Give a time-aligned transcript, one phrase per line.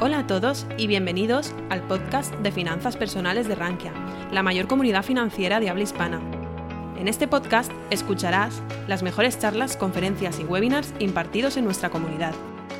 [0.00, 3.92] Hola a todos y bienvenidos al podcast de Finanzas Personales de Rankia,
[4.30, 6.20] la mayor comunidad financiera de habla hispana.
[6.96, 12.32] En este podcast escucharás las mejores charlas, conferencias y webinars impartidos en nuestra comunidad.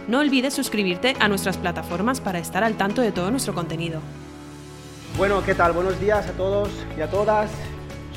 [0.07, 4.01] No olvides suscribirte a nuestras plataformas para estar al tanto de todo nuestro contenido.
[5.17, 5.73] Bueno, ¿qué tal?
[5.73, 7.51] Buenos días a todos y a todas.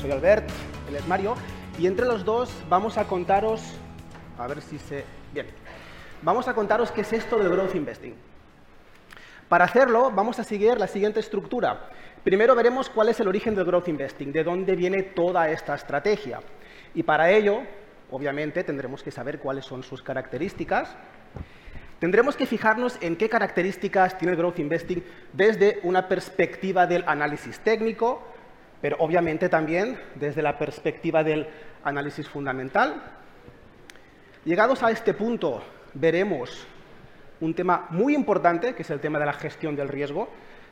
[0.00, 0.48] Soy Albert,
[0.88, 1.34] él es Mario,
[1.76, 3.62] y entre los dos vamos a contaros,
[4.38, 5.04] a ver si se...
[5.34, 5.48] Bien,
[6.22, 8.14] vamos a contaros qué es esto de Growth Investing.
[9.52, 11.90] Para hacerlo, vamos a seguir la siguiente estructura.
[12.24, 16.40] Primero veremos cuál es el origen del growth investing, de dónde viene toda esta estrategia.
[16.94, 17.60] Y para ello,
[18.10, 20.96] obviamente, tendremos que saber cuáles son sus características.
[21.98, 27.60] Tendremos que fijarnos en qué características tiene el growth investing desde una perspectiva del análisis
[27.60, 28.22] técnico,
[28.80, 31.46] pero obviamente también desde la perspectiva del
[31.84, 33.02] análisis fundamental.
[34.46, 36.66] Llegados a este punto, veremos
[37.42, 40.28] un tema muy importante, que es el tema de la gestión del riesgo,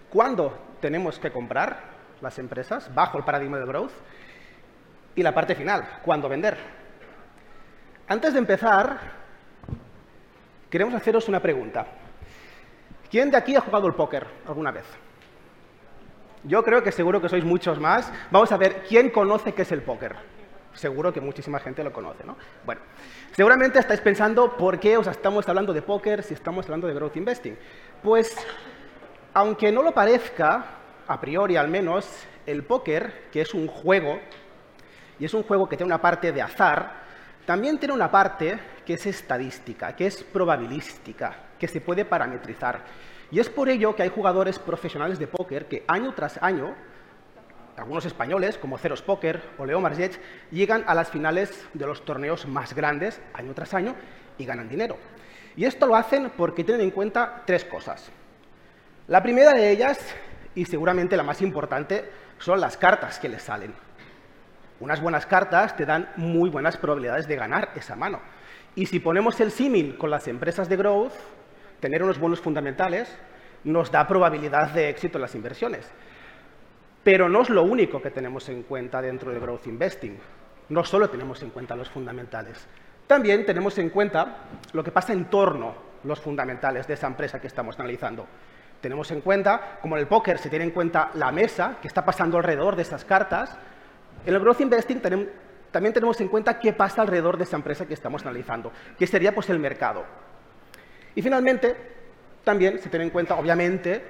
[0.08, 1.80] cuándo tenemos que comprar
[2.20, 3.92] las empresas bajo el paradigma del growth
[5.16, 6.56] y la parte final, cuándo vender.
[8.06, 8.98] Antes de empezar,
[10.70, 11.86] queremos haceros una pregunta.
[13.10, 14.86] ¿Quién de aquí ha jugado el póker alguna vez?
[16.44, 18.12] Yo creo que seguro que sois muchos más.
[18.30, 20.14] Vamos a ver, ¿quién conoce qué es el póker?
[20.74, 22.36] Seguro que muchísima gente lo conoce, ¿no?
[22.64, 22.80] Bueno,
[23.32, 27.16] seguramente estáis pensando por qué os estamos hablando de póker si estamos hablando de growth
[27.16, 27.56] investing.
[28.02, 28.36] Pues,
[29.34, 30.64] aunque no lo parezca,
[31.06, 32.08] a priori al menos,
[32.46, 34.20] el póker, que es un juego,
[35.18, 37.00] y es un juego que tiene una parte de azar,
[37.44, 42.80] también tiene una parte que es estadística, que es probabilística, que se puede parametrizar.
[43.30, 46.74] Y es por ello que hay jugadores profesionales de póker que año tras año
[47.80, 52.46] algunos españoles, como Ceros Poker o Leo Margets, llegan a las finales de los torneos
[52.46, 53.94] más grandes año tras año
[54.36, 54.98] y ganan dinero.
[55.56, 58.10] Y esto lo hacen porque tienen en cuenta tres cosas.
[59.08, 59.98] La primera de ellas,
[60.54, 62.04] y seguramente la más importante,
[62.38, 63.74] son las cartas que les salen.
[64.78, 68.20] Unas buenas cartas te dan muy buenas probabilidades de ganar esa mano.
[68.74, 71.12] Y si ponemos el símil con las empresas de growth,
[71.80, 73.16] tener unos buenos fundamentales
[73.64, 75.90] nos da probabilidad de éxito en las inversiones.
[77.02, 80.18] Pero no es lo único que tenemos en cuenta dentro de Growth Investing.
[80.68, 82.66] No solo tenemos en cuenta los fundamentales.
[83.06, 87.40] También tenemos en cuenta lo que pasa en torno a los fundamentales de esa empresa
[87.40, 88.26] que estamos analizando.
[88.80, 92.04] Tenemos en cuenta, como en el póker se tiene en cuenta la mesa que está
[92.04, 93.58] pasando alrededor de esas cartas,
[94.24, 97.94] en el Growth Investing también tenemos en cuenta qué pasa alrededor de esa empresa que
[97.94, 100.04] estamos analizando, que sería pues el mercado.
[101.14, 101.76] Y finalmente,
[102.44, 104.02] también se tiene en cuenta, obviamente,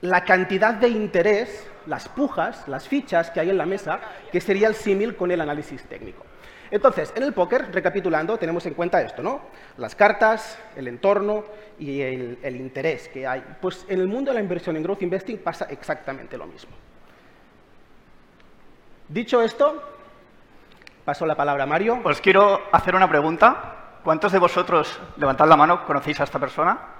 [0.00, 3.98] la cantidad de interés las pujas, las fichas que hay en la mesa,
[4.30, 6.24] que sería el símil con el análisis técnico.
[6.70, 9.40] Entonces, en el póker, recapitulando, tenemos en cuenta esto, ¿no?
[9.76, 11.44] Las cartas, el entorno
[11.80, 13.42] y el, el, interés que hay.
[13.60, 16.70] Pues en el mundo de la inversión en growth investing pasa exactamente lo mismo.
[19.08, 19.82] Dicho esto,
[21.04, 22.00] paso la palabra a Mario.
[22.04, 23.98] Os quiero hacer una pregunta.
[24.04, 26.99] ¿Cuántos de vosotros, levantad la mano, conocéis a esta persona?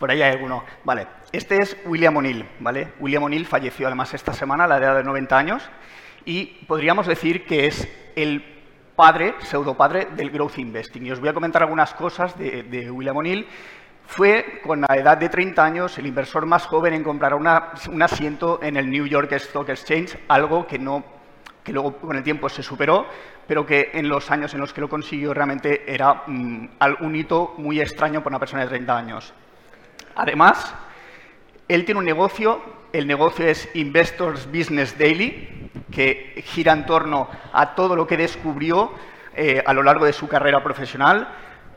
[0.00, 0.64] Por ahí hay alguno.
[0.82, 2.94] Vale, este es William O'Neill, ¿vale?
[3.00, 5.70] William O'Neill falleció además esta semana a la edad de 90 años
[6.24, 8.42] y podríamos decir que es el
[8.96, 11.04] padre, pseudopadre del growth investing.
[11.04, 13.46] Y os voy a comentar algunas cosas de, William O'Neill.
[14.06, 18.58] Fue, con la edad de 30 años, el inversor más joven en comprar un asiento
[18.62, 21.04] en el New York Stock Exchange, algo que, no,
[21.62, 23.06] que luego con el tiempo se superó,
[23.46, 26.68] pero que en los años en los que lo consiguió realmente era mm,
[27.02, 29.34] un hito muy extraño para una persona de 30 años.
[30.20, 30.74] Además,
[31.66, 32.60] él tiene un negocio,
[32.92, 38.92] el negocio es Investors Business Daily, que gira en torno a todo lo que descubrió
[39.34, 41.26] eh, a lo largo de su carrera profesional,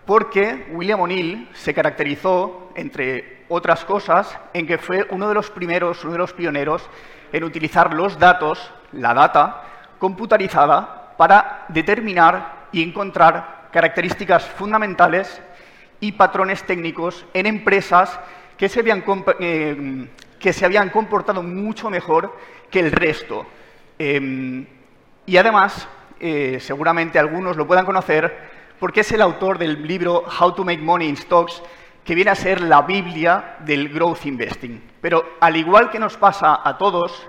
[0.06, 6.04] porque William O'Neill se caracterizó, entre otras cosas, en que fue uno de los primeros,
[6.04, 6.90] uno de los pioneros
[7.32, 9.64] en utilizar los datos, la data,
[10.00, 15.42] computarizada para determinar y encontrar características fundamentales
[16.04, 18.20] y patrones técnicos en empresas
[18.58, 19.06] que se habían,
[19.40, 20.08] eh,
[20.38, 22.36] que se habían comportado mucho mejor
[22.70, 23.46] que el resto.
[23.98, 24.66] Em,
[25.26, 25.88] y además,
[26.20, 30.82] eh, seguramente algunos lo puedan conocer porque es el autor del libro How to Make
[30.82, 31.64] Money in Stocks,
[32.04, 34.84] que viene a ser la Biblia del growth investing.
[35.00, 37.26] Pero al igual que nos pasa a todos,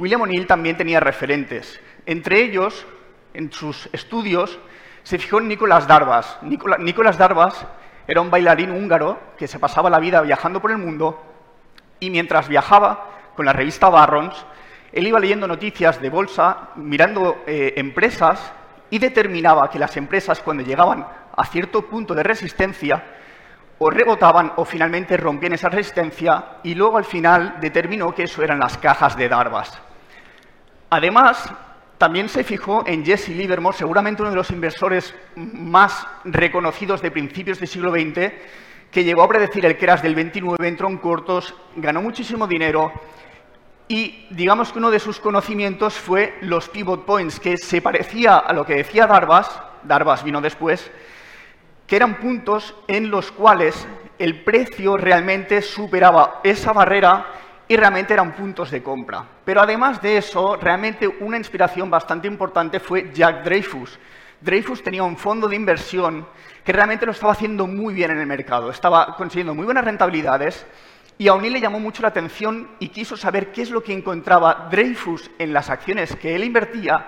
[0.00, 1.80] William O'Neill también tenía referentes.
[2.04, 2.84] Entre ellos,
[3.32, 4.58] en sus estudios,
[5.04, 6.36] se fijó en Nicolás Darvas.
[6.42, 7.64] Nicolás Darvas
[8.06, 11.22] era un bailarín húngaro que se pasaba la vida viajando por el mundo
[12.00, 14.44] y mientras viajaba con la revista Barrons,
[14.92, 18.52] él iba leyendo noticias de bolsa, mirando eh, empresas
[18.90, 23.02] y determinaba que las empresas cuando llegaban a cierto punto de resistencia,
[23.78, 28.60] o rebotaban o finalmente rompían esa resistencia y luego al final determinó que eso eran
[28.60, 29.76] las cajas de Darvas.
[30.88, 31.52] Además,
[32.02, 37.60] también se fijó en Jesse Livermore, seguramente uno de los inversores más reconocidos de principios
[37.60, 38.32] del siglo XX,
[38.90, 42.90] que llegó a predecir el crash del 29, entró en cortos, ganó muchísimo dinero
[43.86, 48.52] y digamos que uno de sus conocimientos fue los pivot points, que se parecía a
[48.52, 50.90] lo que decía Darvas, Darvas vino después,
[51.86, 53.86] que eran puntos en los cuales
[54.18, 57.26] el precio realmente superaba esa barrera
[57.68, 59.24] y realmente eran puntos de compra.
[59.44, 63.98] Pero además de eso, realmente una inspiración bastante importante fue Jack Dreyfus.
[64.40, 66.26] Dreyfus tenía un fondo de inversión
[66.64, 70.66] que realmente lo estaba haciendo muy bien en el mercado, estaba consiguiendo muy buenas rentabilidades
[71.18, 73.92] y a O'Neill le llamó mucho la atención y quiso saber qué es lo que
[73.92, 77.06] encontraba Dreyfus en las acciones que él invertía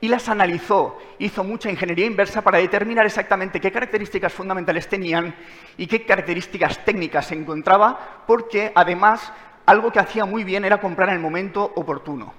[0.00, 5.32] y las analizó, hizo mucha ingeniería inversa para determinar exactamente qué características fundamentales tenían
[5.76, 9.32] y qué características técnicas se encontraba, porque además
[9.72, 12.32] algo que hacía muy bien era comprar en el momento oportuno.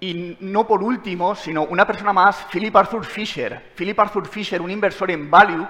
[0.00, 3.72] Y no por último, sino una persona más, Philip Arthur Fisher.
[3.74, 5.66] Philip Arthur Fisher, un inversor en value,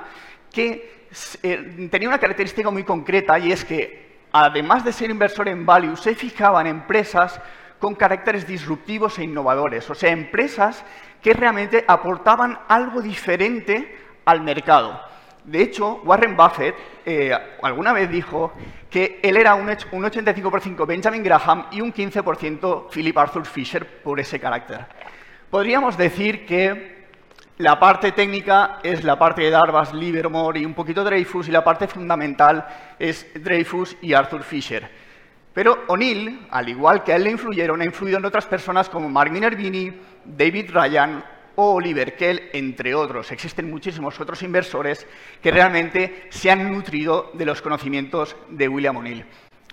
[0.52, 1.08] que
[1.43, 5.96] eh, tenía una característica muy concreta y es que, además de ser inversor en value,
[5.96, 7.40] se fijaba en empresas
[7.78, 10.84] con caracteres disruptivos e innovadores, o sea, empresas
[11.23, 15.00] que realmente aportaban algo diferente al mercado.
[15.47, 17.33] De hecho, Warren Buffett eh,
[17.63, 18.53] alguna vez dijo
[18.91, 24.41] que él era un, 85% Benjamin Graham y un 15% Philip Arthur Fisher por ese
[24.41, 24.87] carácter.
[25.49, 26.97] Podríamos decir que
[27.59, 31.63] la parte técnica es la parte de Darvas, Livermore y un poquito Dreyfus, y la
[31.63, 32.67] parte fundamental
[32.99, 34.91] es Dreyfus y Arthur Fisher.
[35.55, 39.09] Pero O'Neill, al igual que a él le influyeron, ha influido en otras personas como
[39.09, 39.93] Mark Minervini,
[40.25, 41.25] David Ryan
[41.56, 43.32] o Oliver Kell, entre otros.
[43.32, 45.06] Existen muchísimos otros inversores
[45.43, 49.25] que realmente se han nutrido de los conocimientos de William O'Neill.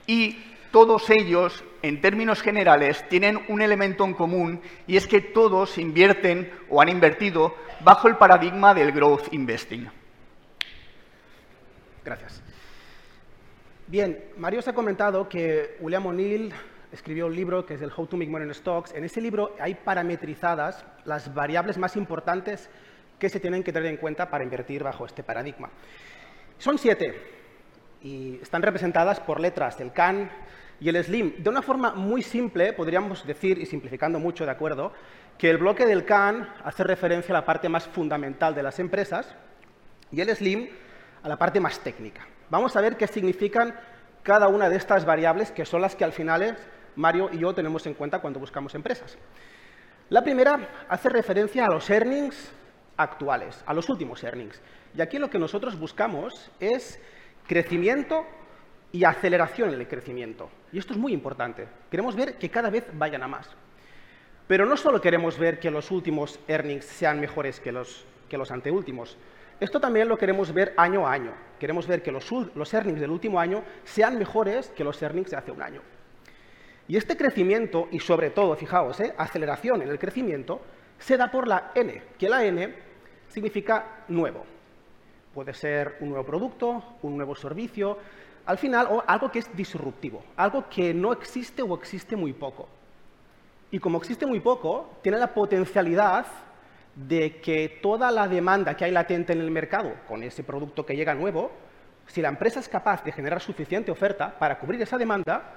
[0.08, 0.38] Y
[0.72, 6.52] todos ellos, en términos generales, tienen un elemento en común y es que todos invierten
[6.70, 9.88] o han invertido bajo el paradigma del growth investing.
[12.04, 12.42] Gracias.
[13.88, 16.52] Bien, Mario se ha comentado que William O'Neill
[16.94, 18.94] escribió un libro que es el How to Make Money in Stocks.
[18.94, 22.70] En ese libro hay parametrizadas las variables más importantes
[23.18, 25.70] que se tienen que tener en cuenta para invertir bajo este paradigma.
[26.60, 27.20] Son siete
[28.02, 30.30] y están representadas por letras, el CAN
[30.80, 31.42] y el SLIM.
[31.42, 34.94] De una forma muy simple, podríamos decir, y simplificando mucho, de acuerdo,
[35.38, 39.34] que el bloque del CAN hace referencia a la parte más fundamental de las empresas
[40.12, 40.70] y el SLIM
[41.24, 42.28] a la parte más técnica.
[42.50, 43.74] Vamos a ver qué significan
[44.22, 46.58] cada una de estas variables, que son las que al final
[46.96, 49.18] Mario y yo tenemos en cuenta cuando buscamos empresas.
[50.10, 52.52] La primera hace referencia a los earnings
[52.98, 54.62] actuales, a los últimos earnings.
[54.96, 57.00] Y aquí lo que nosotros buscamos es
[57.48, 58.26] crecimiento
[58.92, 60.50] y aceleración en el crecimiento.
[60.72, 61.68] Y esto es muy importante.
[61.90, 63.50] Queremos ver que cada vez vayan a más.
[64.48, 68.52] Pero no solo queremos ver que los últimos earnings sean mejores que los, que los
[68.52, 69.18] anteúltimos.
[69.60, 71.34] Esto también lo queremos ver año a año.
[71.60, 75.38] Queremos ver que los, los earnings del último año sean mejores que los earnings de
[75.38, 75.82] hace un año.
[76.88, 79.14] Y este crecimiento, y sobre todo, fijaos, ¿eh?
[79.18, 80.62] aceleración en el crecimiento,
[81.00, 82.74] se da por la N, que la N
[83.30, 84.46] significa nuevo.
[85.34, 87.98] Puede ser un nuevo producto, un nuevo servicio,
[88.46, 92.68] al final, o algo que es disruptivo, algo que no existe o existe muy poco.
[93.72, 96.26] Y como existe muy poco, tiene la potencialidad
[96.96, 100.96] de que toda la demanda que hay latente en el mercado con ese producto que
[100.96, 101.52] llega nuevo,
[102.06, 105.54] si la empresa es capaz de generar suficiente oferta para cubrir esa demanda,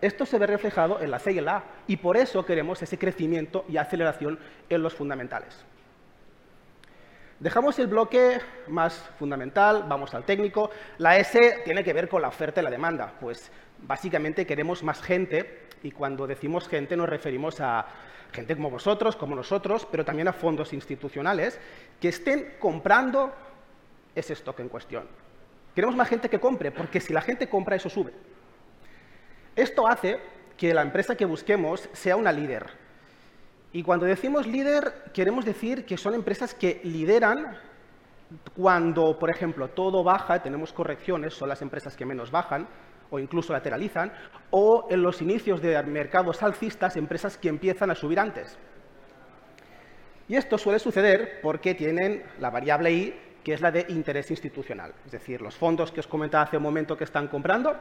[0.00, 2.82] esto se ve reflejado en la C y en la A, y por eso queremos
[2.82, 4.38] ese crecimiento y aceleración
[4.68, 5.64] en los fundamentales.
[7.40, 10.70] Dejamos el bloque más fundamental, vamos al técnico.
[10.98, 13.14] La S tiene que ver con la oferta y la demanda.
[13.20, 17.86] Pues básicamente queremos más gente, y cuando decimos gente nos referimos a
[18.32, 21.60] gente como vosotros, como nosotros, pero también a fondos institucionales
[22.00, 23.32] que estén comprando
[24.14, 25.06] ese stock en cuestión.
[25.74, 28.12] Queremos más gente que compre, porque si la gente compra, eso sube.
[29.58, 30.20] Esto hace
[30.56, 32.66] que la empresa que busquemos sea una líder.
[33.72, 37.58] Y cuando decimos líder, queremos decir que son empresas que lideran
[38.54, 42.68] cuando, por ejemplo, todo baja, tenemos correcciones, son las empresas que menos bajan
[43.10, 44.12] o incluso lateralizan,
[44.50, 48.56] o en los inicios de mercados alcistas, empresas que empiezan a subir antes.
[50.28, 54.94] Y esto suele suceder porque tienen la variable I, que es la de interés institucional.
[55.04, 57.76] Es decir, los fondos que os comentaba hace un momento que están comprando,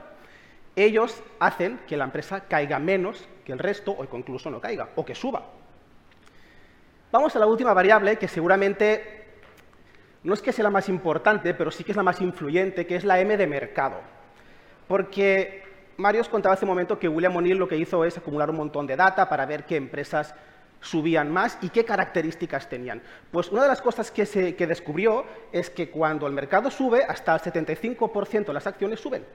[0.77, 5.03] ellos hacen que la empresa caiga menos que el resto o incluso no caiga o
[5.03, 5.43] que suba.
[7.11, 9.25] Vamos a la última variable que seguramente
[10.23, 12.95] no es que sea la más importante, pero sí que es la más influyente, que
[12.95, 14.01] es la M de mercado.
[14.87, 15.63] Porque
[15.97, 18.57] Mario os contaba hace un momento que William O'Neill lo que hizo es acumular un
[18.57, 20.35] montón de data para ver qué empresas
[20.79, 23.01] subían más y qué características tenían.
[23.31, 27.03] Pues una de las cosas que, se, que descubrió es que cuando el mercado sube,
[27.03, 29.25] hasta el 75% de las acciones suben.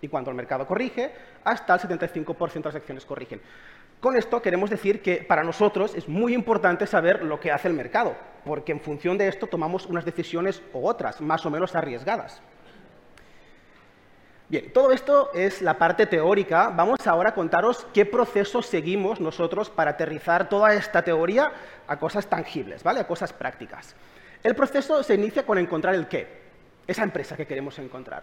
[0.00, 1.12] Y cuando el mercado corrige,
[1.44, 3.40] hasta el 75% de las acciones corrigen.
[4.00, 7.74] Con esto queremos decir que para nosotros es muy importante saber lo que hace el
[7.74, 8.14] mercado,
[8.44, 12.40] porque en función de esto tomamos unas decisiones u otras, más o menos arriesgadas.
[14.48, 16.70] Bien, todo esto es la parte teórica.
[16.70, 21.52] Vamos ahora a contaros qué procesos seguimos nosotros para aterrizar toda esta teoría
[21.86, 23.00] a cosas tangibles, ¿vale?
[23.00, 23.94] A cosas prácticas.
[24.42, 26.26] El proceso se inicia con encontrar el qué,
[26.86, 28.22] esa empresa que queremos encontrar.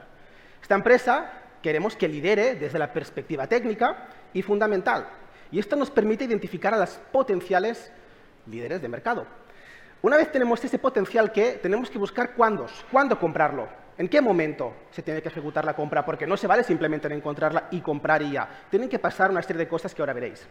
[0.61, 1.31] Esta empresa
[1.65, 5.07] queremos que lidere desde la perspectiva técnica y fundamental.
[5.49, 7.91] Y esto nos permite identificar a las potenciales
[8.45, 9.25] líderes de mercado.
[10.03, 13.67] Una vez tenemos ese potencial qué, tenemos que buscar cuándo, cuándo comprarlo,
[13.97, 16.05] ¿En qué momento se tiene que ejecutar la compra?
[16.05, 18.47] Porque no se vale simplemente encontrarla y comprar y ya.
[18.69, 20.45] Tienen que pasar una serie de cosas que ahora veréis.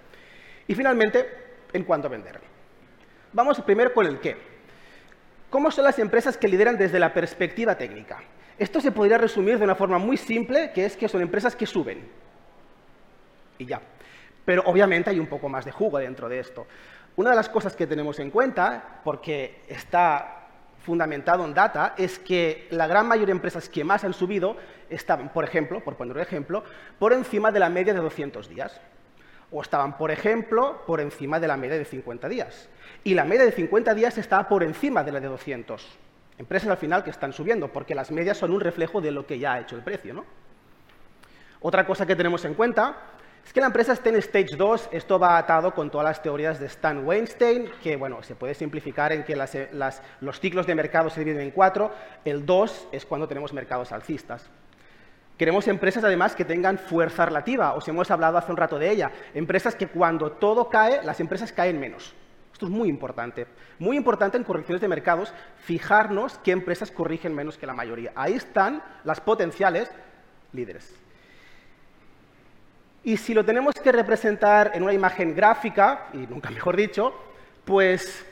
[0.66, 1.28] Y finalmente,
[1.72, 2.40] en cuándo vender.
[3.32, 4.36] Vamos primero con el qué.
[5.50, 8.22] ¿Cómo son las empresas que lideran desde la perspectiva técnica?
[8.58, 11.66] Esto se podría resumir de una forma muy simple, que es que son empresas que
[11.66, 12.08] suben.
[13.58, 13.80] Y ya.
[14.44, 16.66] Pero obviamente hay un poco más de jugo dentro de esto.
[17.16, 20.48] Una de las cosas que tenemos en cuenta, porque está
[20.84, 24.56] fundamentado en data es que la gran mayoría de empresas que más han subido
[24.90, 26.62] estaban, por ejemplo, por poner un ejemplo,
[26.98, 28.80] por encima de la media de 200 días.
[29.50, 32.68] O estaban, por ejemplo, por encima de la media de 50 días.
[33.02, 35.98] Y la media de 50 días está por encima de la de 200.
[36.38, 39.38] Empresas al final que están subiendo, porque las medias son un reflejo de lo que
[39.38, 40.14] ya ha hecho el precio.
[40.14, 40.24] ¿no?
[41.60, 42.96] Otra cosa que tenemos en cuenta
[43.44, 46.58] es que la empresa está en Stage 2, esto va atado con todas las teorías
[46.58, 51.20] de Stan Weinstein, que bueno, se puede simplificar en que los ciclos de mercado se
[51.20, 51.92] dividen en cuatro,
[52.24, 54.48] el 2 es cuando tenemos mercados alcistas.
[55.36, 59.10] Queremos empresas además que tengan fuerza relativa, os hemos hablado hace un rato de ella,
[59.34, 62.14] empresas que cuando todo cae, las empresas caen menos.
[62.54, 63.48] Esto es muy importante.
[63.80, 65.34] Muy importante en correcciones de mercados,
[65.64, 68.12] fijarnos qué empresas corrigen menos que la mayoría.
[68.14, 69.90] Ahí están las potenciales
[70.52, 70.94] líderes.
[73.02, 77.12] Y si lo tenemos que representar en una imagen gráfica, y nunca mejor dicho,
[77.64, 78.24] pues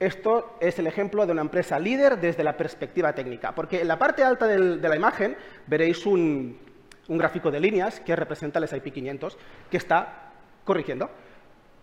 [0.00, 3.54] esto es el ejemplo de una empresa líder desde la perspectiva técnica.
[3.54, 5.36] Porque en la parte alta de la imagen
[5.68, 6.58] veréis un,
[7.06, 9.38] un gráfico de líneas que representa el S&P 500
[9.70, 10.32] que está
[10.64, 11.08] corrigiendo.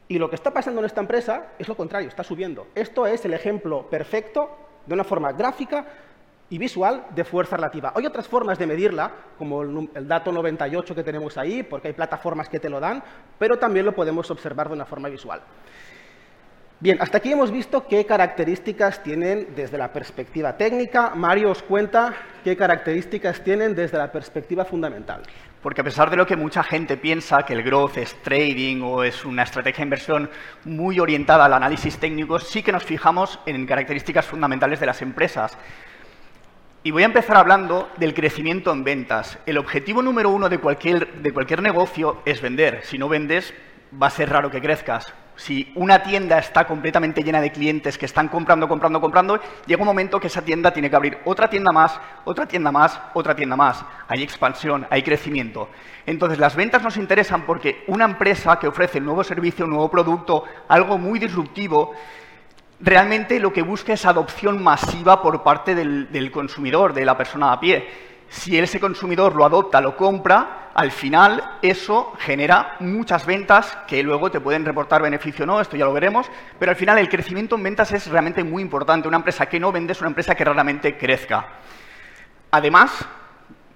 [0.07, 2.67] Y lo que está pasando en esta empresa es lo contrario, está subiendo.
[2.75, 4.49] Esto es el ejemplo perfecto
[4.85, 5.85] de una forma gráfica
[6.49, 7.91] y visual de fuerza relativa.
[7.93, 12.47] Hay otras formas de medirla, como el, dato 98 que tenemos ahí, porque hay plataformas
[12.47, 13.03] que te lo dan,
[13.37, 15.41] pero también lo podemos observar de una forma visual.
[16.79, 21.15] Bien, hasta aquí hemos visto qué características tienen desde la perspectiva técnica.
[21.15, 25.23] Mario os cuenta qué características tienen desde la perspectiva fundamental.
[25.63, 29.03] Porque a pesar de lo que mucha gente piensa, que el growth es trading o
[29.03, 30.29] es una estrategia de inversión
[30.65, 35.57] muy orientada al análisis técnico, sí que nos fijamos en características fundamentales de las empresas.
[36.83, 39.39] Y voy a empezar hablando del crecimiento en ventas.
[39.47, 42.81] El objetivo número uno de cualquier, de cualquier negocio es vender.
[42.83, 43.51] Si no vendes,
[43.91, 45.13] va a ser raro que crezcas.
[45.35, 49.87] Si una tienda está completamente llena de clientes que están comprando, comprando, comprando, llega un
[49.87, 53.55] momento que esa tienda tiene que abrir otra tienda más, otra tienda más, otra tienda
[53.55, 53.85] más.
[54.07, 55.69] Hay expansión, hay crecimiento.
[56.07, 59.91] Entonces, las ventas nos interesan porque una empresa que ofrece un nuevo servicio, un nuevo
[59.91, 61.93] producto, algo muy disruptivo,
[62.79, 67.59] realmente lo que busca es adopción masiva por parte del, consumidor, de la persona a
[67.59, 68.06] pie.
[68.29, 74.29] Si ese consumidor lo adopta, lo compra, al final eso genera muchas ventas que luego
[74.29, 76.29] te pueden reportar beneficio o no, esto ya lo veremos,
[76.59, 79.07] pero al final el crecimiento en ventas es realmente muy importante.
[79.07, 81.47] Una empresa que no vende es una empresa que realmente crezca.
[82.51, 82.91] Además,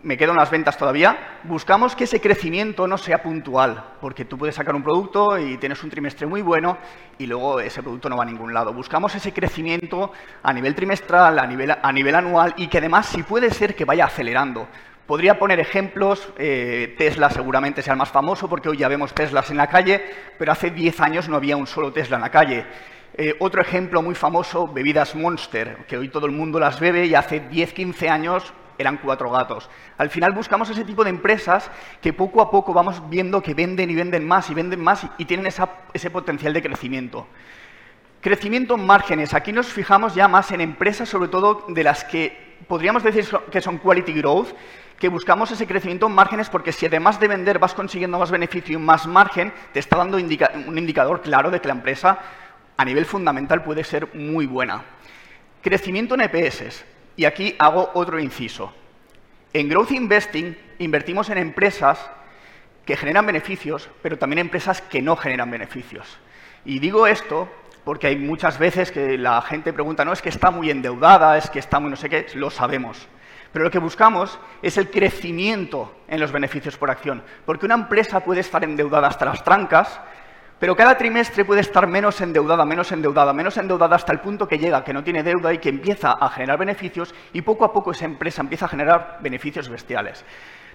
[0.03, 4.37] me quedo en las ventas todavía, buscamos que ese crecimiento no sea puntual, porque tú
[4.37, 6.77] puedes sacar un producto y tienes un trimestre muy bueno
[7.17, 8.73] y luego ese producto no va a ningún lado.
[8.73, 13.23] Buscamos ese crecimiento a nivel trimestral, a nivel, a nivel anual y que además, si
[13.23, 14.67] puede ser, que vaya acelerando.
[15.05, 19.51] Podría poner ejemplos, eh, Tesla seguramente sea el más famoso porque hoy ya vemos Teslas
[19.51, 20.01] en la calle,
[20.37, 22.65] pero hace 10 años no había un solo Tesla en la calle.
[23.13, 27.15] Eh, otro ejemplo muy famoso, bebidas Monster, que hoy todo el mundo las bebe y
[27.15, 29.69] hace 10-15 años eran cuatro gatos.
[29.97, 31.71] Al final buscamos ese tipo de empresas
[32.01, 35.25] que poco a poco vamos viendo que venden y venden más y venden más y
[35.25, 37.27] tienen ese potencial de crecimiento.
[38.21, 39.33] Crecimiento en márgenes.
[39.33, 43.61] Aquí nos fijamos ya más en empresas, sobre todo de las que podríamos decir que
[43.61, 44.49] son quality growth,
[44.99, 48.77] que buscamos ese crecimiento en márgenes porque si además de vender vas consiguiendo más beneficio
[48.77, 52.19] y más margen, te está dando un indicador claro de que la empresa
[52.77, 54.83] a nivel fundamental puede ser muy buena.
[55.63, 56.85] Crecimiento en EPS.
[57.15, 58.73] Y aquí hago otro inciso.
[59.53, 62.09] En Growth Investing invertimos en empresas
[62.85, 66.17] que generan beneficios, pero también empresas que no generan beneficios.
[66.65, 67.49] Y digo esto
[67.83, 71.49] porque hay muchas veces que la gente pregunta, no, es que está muy endeudada, es
[71.49, 73.07] que está muy no sé qué, lo sabemos.
[73.51, 78.21] Pero lo que buscamos es el crecimiento en los beneficios por acción, porque una empresa
[78.21, 79.99] puede estar endeudada hasta las trancas,
[80.61, 84.59] pero cada trimestre puede estar menos endeudada, menos endeudada, menos endeudada hasta el punto que
[84.59, 87.89] llega, que no tiene deuda y que empieza a generar beneficios y poco a poco
[87.89, 90.23] esa empresa empieza a generar beneficios bestiales.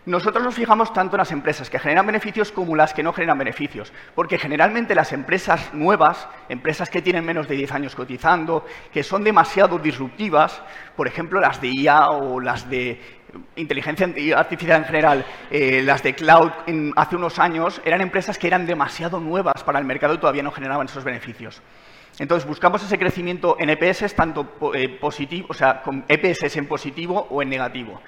[0.04, 3.38] Nosotros nos fijamos tanto en las empresas que generan beneficios como las que no generan
[3.38, 9.04] beneficios, porque generalmente las empresas nuevas, empresas que tienen menos de 10 años cotizando, que
[9.04, 10.62] son demasiado disruptivas,
[10.96, 13.00] por ejemplo las de IA o las de
[13.56, 16.50] inteligencia artificial en general, eh, las de cloud
[16.96, 20.52] hace unos años, eran empresas que eran demasiado nuevas para el mercado y todavía no
[20.52, 21.62] generaban esos beneficios.
[22.18, 27.26] Entonces buscamos ese crecimiento en EPS tanto eh, positivo, o sea, con EPS en positivo
[27.30, 28.00] o en negativo.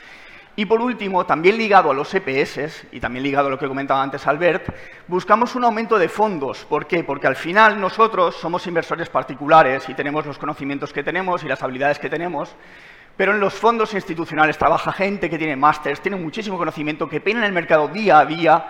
[0.59, 4.03] Y por último, también ligado a los EPS, y también ligado a lo que comentaba
[4.03, 4.75] antes Albert,
[5.07, 6.65] buscamos un aumento de fondos.
[6.65, 7.05] ¿Por qué?
[7.05, 11.63] Porque al final nosotros somos inversores particulares y tenemos los conocimientos que tenemos y las
[11.63, 12.57] habilidades que tenemos,
[13.19, 17.41] pero en los fondos institucionales trabaja gente que tiene másters, tiene muchísimo conocimiento, que pena
[17.41, 18.67] en el mercado día a día,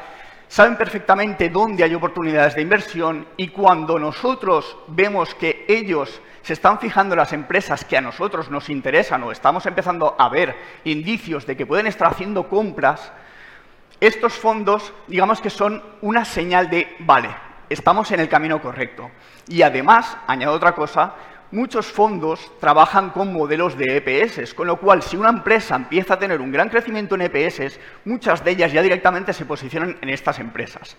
[0.48, 6.78] saben perfectamente dónde hay oportunidades de inversión y cuando nosotros vemos que ellos se están
[6.78, 11.54] fijando las empresas que a nosotros nos interesan o estamos empezando a ver indicios de
[11.54, 13.12] que pueden estar haciendo compras,
[14.00, 17.28] estos fondos, digamos que son una señal de, vale,
[17.68, 19.10] estamos en el camino correcto.
[19.46, 21.12] Y además, añado otra cosa,
[21.50, 26.18] muchos fondos trabajan con modelos de EPS, con lo cual si una empresa empieza a
[26.18, 30.38] tener un gran crecimiento en EPS, muchas de ellas ya directamente se posicionan en estas
[30.38, 30.96] empresas.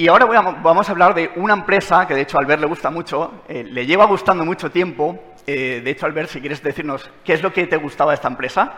[0.00, 0.26] Y ahora
[0.62, 3.64] vamos a hablar de una empresa que de hecho a Albert le gusta mucho, eh,
[3.64, 5.18] le lleva gustando mucho tiempo.
[5.44, 8.28] Eh, de hecho, Albert, si quieres decirnos qué es lo que te gustaba de esta
[8.28, 8.72] empresa.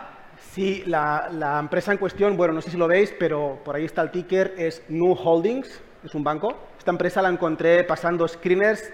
[0.51, 3.85] Sí, la, la, empresa en cuestión, bueno, no sé si lo veis, pero por ahí
[3.85, 6.57] está el ticker, es New Holdings, es un banco.
[6.79, 8.91] Esta empresa la encontré pasando screeners,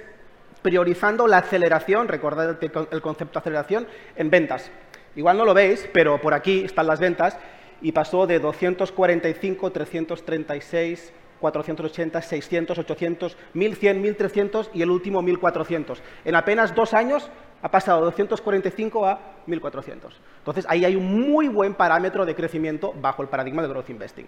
[0.67, 4.69] priorizando la aceleración, recordad el concepto de aceleración, en ventas.
[5.15, 7.37] Igual no lo veis, pero por aquí están las ventas
[7.81, 16.01] y pasó de 245, 336 480, 600, 800, 1100, 1300 y el último 1400.
[16.25, 17.29] En apenas dos años
[17.61, 20.19] ha pasado de 245 a 1400.
[20.39, 24.27] Entonces ahí hay un muy buen parámetro de crecimiento bajo el paradigma de growth investing.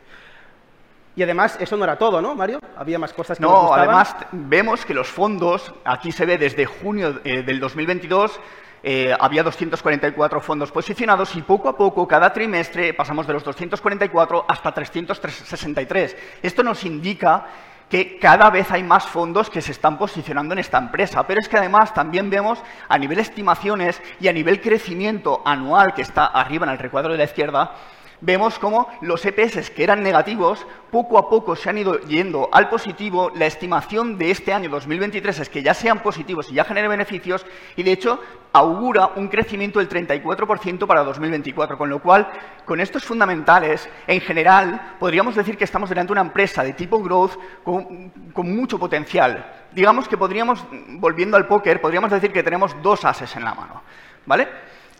[1.19, 2.61] Y además, eso no era todo, ¿no, Mario?
[2.77, 3.89] Había más cosas que no, nos gustaban.
[3.89, 8.39] además vemos que los fondos, aquí se ve desde junio eh, del 2022,
[8.83, 14.45] eh, había 244 fondos posicionados y poco a poco, cada trimestre, pasamos de los 244
[14.47, 16.15] hasta 363.
[16.41, 17.47] Esto nos indica
[17.89, 21.27] que cada vez hay más fondos que se están posicionando en esta empresa.
[21.27, 26.03] Pero es que además también vemos a nivel estimaciones y a nivel crecimiento anual, que
[26.03, 27.73] está arriba en el recuadro de la izquierda,
[28.21, 32.69] vemos cómo los EPS que eran negativos poco a poco se han ido yendo al
[32.69, 33.31] positivo.
[33.35, 37.45] La estimación de este año 2023 es que ya sean positivos y ya generen beneficios
[37.75, 38.19] y, de hecho,
[38.51, 41.77] augura un crecimiento del 34% para 2024.
[41.77, 42.27] Con lo cual,
[42.65, 47.01] con estos fundamentales, en general, podríamos decir que estamos delante de una empresa de tipo
[47.01, 49.45] growth con, mucho potencial.
[49.71, 53.83] Digamos que podríamos, volviendo al póker, podríamos decir que tenemos dos ases en la mano.
[54.25, 54.47] ¿Vale?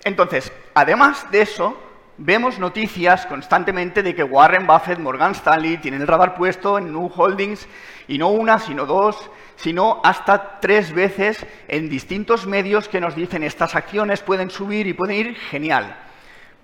[0.04, 1.89] Entonces, además de eso,
[2.20, 7.10] vemos noticias constantemente de que Warren Buffett, Morgan Stanley tienen el radar puesto en New
[7.16, 7.68] Holdings
[8.08, 13.44] y no una, sino dos, sino hasta tres veces en distintos medios que nos dicen
[13.44, 15.98] estas acciones pueden subir y pueden ir genial.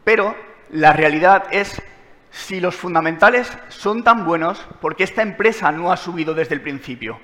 [0.04, 0.36] Pero
[0.72, 1.82] la realidad es
[2.32, 6.62] si los fundamentales son tan buenos, ¿por qué esta empresa no ha subido desde el
[6.62, 7.18] principio?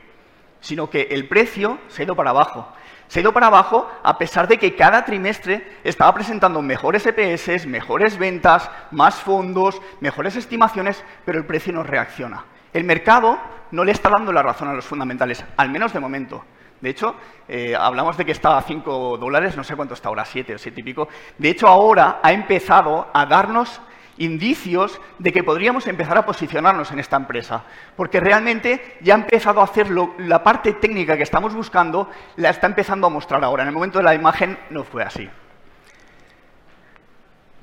[0.62, 2.74] Sino que el precio se ha ido para abajo
[3.12, 7.68] se ha ido para abajo a pesar de que cada trimestre estaba presentando mejores EPS,
[7.68, 12.46] mejores ventas, más fondos, mejores estimaciones, pero el precio no reacciona.
[12.72, 13.38] El mercado
[13.72, 16.46] no le está dando la razón a los fundamentales, al menos de momento.
[16.80, 17.18] De hecho,
[17.50, 20.58] eh, hablamos de que estaba a 5 dólares, no sé cuánto está ahora, 7 o
[20.58, 21.10] 7 y pico.
[21.38, 23.82] De hecho, ahora ha empezado a darnos
[24.18, 27.64] indicios de que podríamos empezar a posicionarnos en esta empresa,
[27.96, 32.68] porque realmente ya ha empezado a hacerlo, la parte técnica que estamos buscando la está
[32.68, 33.64] empezando a mostrar ahora.
[33.64, 35.30] En el momento de la imagen no fue así.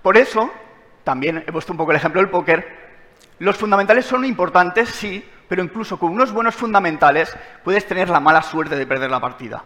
[0.02, 0.50] Por eso,
[1.04, 2.88] también he puesto un poco el ejemplo del póker,
[3.38, 8.42] los fundamentales son importantes, sí, pero incluso con unos buenos fundamentales puedes tener la mala
[8.42, 9.64] suerte de perder la partida.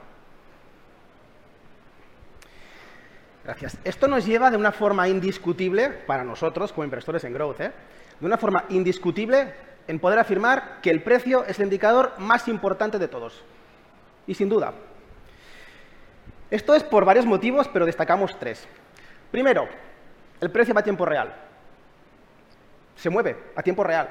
[3.45, 3.77] Gracias.
[3.83, 7.73] Esto nos lleva de una forma indiscutible, para nosotros como inversores en growth, ¿eh?
[8.21, 9.53] de una forma indiscutible
[9.89, 13.43] en poder afirmar que el precio es el indicador más importante de todos.
[14.29, 14.73] Y sin duda.
[16.51, 18.69] Esto es por varios motivos, pero destacamos tres.
[19.33, 19.69] Primero,
[20.41, 21.35] el precio va a tiempo real.
[22.95, 24.09] Se mueve a tiempo real.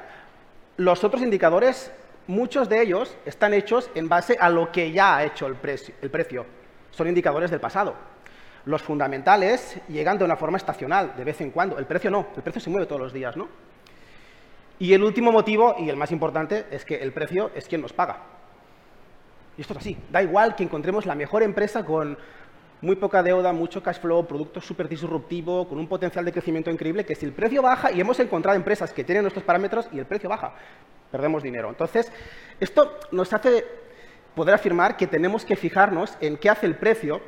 [0.76, 1.90] Los otros indicadores,
[2.26, 5.56] muchos de ellos están hechos en base a lo que ya ha hecho el.
[6.02, 6.44] El precio.
[6.90, 8.11] Son indicadores del pasado.
[8.64, 11.78] Los fundamentales llegan de una forma estacional, de vez en cuando.
[11.78, 13.48] El precio no, el precio se mueve todos los días, ¿no?
[14.78, 17.92] Y el último motivo, y el más importante, es que el precio es quien nos
[17.92, 18.18] paga.
[19.56, 19.96] Y esto es así.
[20.10, 22.16] Da igual que encontremos la mejor empresa con
[22.80, 27.04] muy poca deuda, mucho cash flow, producto súper disruptivo, con un potencial de crecimiento increíble,
[27.04, 30.06] que si el precio baja, y hemos encontrado empresas que tienen nuestros parámetros y el
[30.06, 30.54] precio baja,
[31.10, 31.68] perdemos dinero.
[31.68, 32.10] Entonces,
[32.58, 33.64] esto nos hace
[34.34, 37.20] poder afirmar que tenemos que fijarnos en qué hace el precio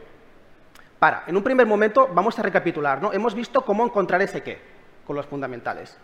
[1.26, 3.02] En un primer momento, vamos a recapitular.
[3.02, 3.12] ¿no?
[3.12, 4.58] Hemos visto cómo encontrar ese qué
[5.06, 5.96] con los fundamentales.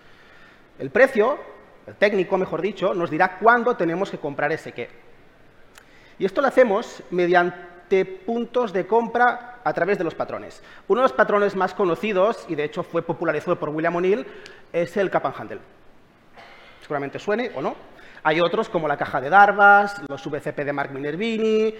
[0.79, 1.39] El precio,
[1.87, 4.89] el técnico, mejor dicho, nos dirá cuándo tenemos que comprar ese qué.
[6.19, 10.63] Y esto lo hacemos mediante puntos de compra a través de los patrones.
[10.89, 14.27] Uno de los patrones más conocidos, y de hecho fue popularizado por William O'Neill,
[14.73, 15.61] es el cap and handle.
[16.83, 17.75] Seguramente suene o no.
[18.23, 21.75] Hay otros como la caja de Darvas, los VCP de Mark Minervini,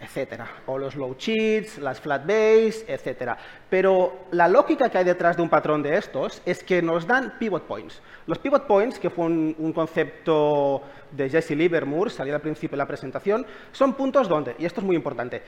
[0.00, 3.36] etcétera, o los low cheats, las flat base, etcétera.
[3.68, 7.34] Pero la lógica que hay detrás de un patrón de estos es que nos dan
[7.38, 8.00] pivot points.
[8.26, 12.86] Los pivot points, que fue un, concepto de Jesse Livermore, salía al principio de la
[12.86, 15.42] presentación, son puntos donde, y esto es muy importante,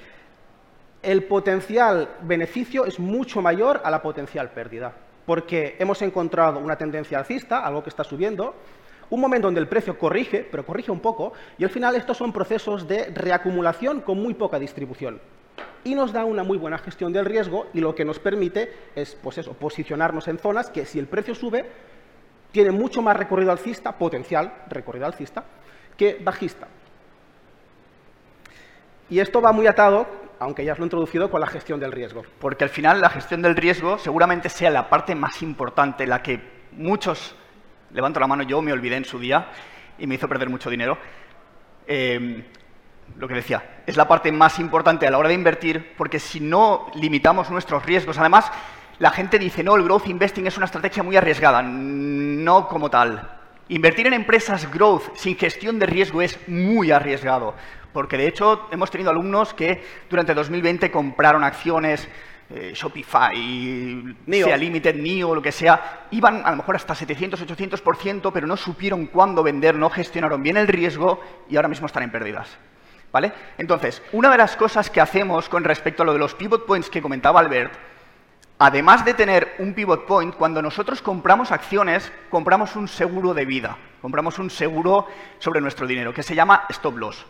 [1.03, 4.93] el potencial beneficio es mucho mayor a la potencial pérdida,
[5.27, 8.55] porque hemos encontrado una tendencia alcista, algo que está subiendo,
[9.11, 12.33] un momento donde el precio corrige, pero corrige un poco, y al final estos son
[12.33, 15.21] procesos de reacumulación con muy poca distribución.
[15.85, 19.15] Y nos da una muy buena gestión del riesgo y lo que nos permite es
[19.15, 21.67] pues eso, posicionarnos en zonas que si el precio sube,
[22.53, 25.45] tiene mucho más recorrido alcista, potencial recorrido alcista,
[25.97, 26.69] que bajista.
[29.09, 30.07] Y esto va muy atado,
[30.39, 32.23] aunque ya os lo he introducido, con la gestión del riesgo.
[32.39, 36.41] Porque al final la gestión del riesgo seguramente sea la parte más importante, la que
[36.73, 37.35] muchos
[37.93, 39.49] levanto la mano, yo me olvidé en su día
[39.99, 40.99] y me hizo perder mucho dinero.
[41.87, 42.45] Em,
[43.17, 46.41] lo que decía, es la parte más importante a la hora de invertir, porque si
[46.41, 48.51] no limitamos nuestros riesgos, además,
[48.99, 51.63] la gente dice, no, el growth investing es una estrategia muy arriesgada.
[51.63, 53.39] No como tal.
[53.69, 57.55] Invertir en empresas growth sin gestión de riesgo es muy arriesgado,
[57.93, 62.09] porque de hecho hemos tenido alumnos que durante 2020 compraron acciones
[62.53, 63.37] eh, Shopify,
[64.29, 68.57] sea Limited, NIO, lo que sea, iban a lo mejor hasta 700, 800%, pero no
[68.57, 72.49] supieron cuándo vender, no gestionaron bien el riesgo y ahora mismo están en pérdidas.
[73.13, 73.33] ¿Vale?
[73.59, 76.91] Entonces, una de las cosas que hacemos con respecto a lo de los pivot points
[76.91, 77.73] que comentaba Albert,
[78.59, 83.77] además de tener un pivot point, cuando nosotros compramos acciones, compramos un seguro de vida,
[84.03, 85.07] compramos un seguro
[85.39, 87.27] sobre nuestro dinero, que se llama stop loss.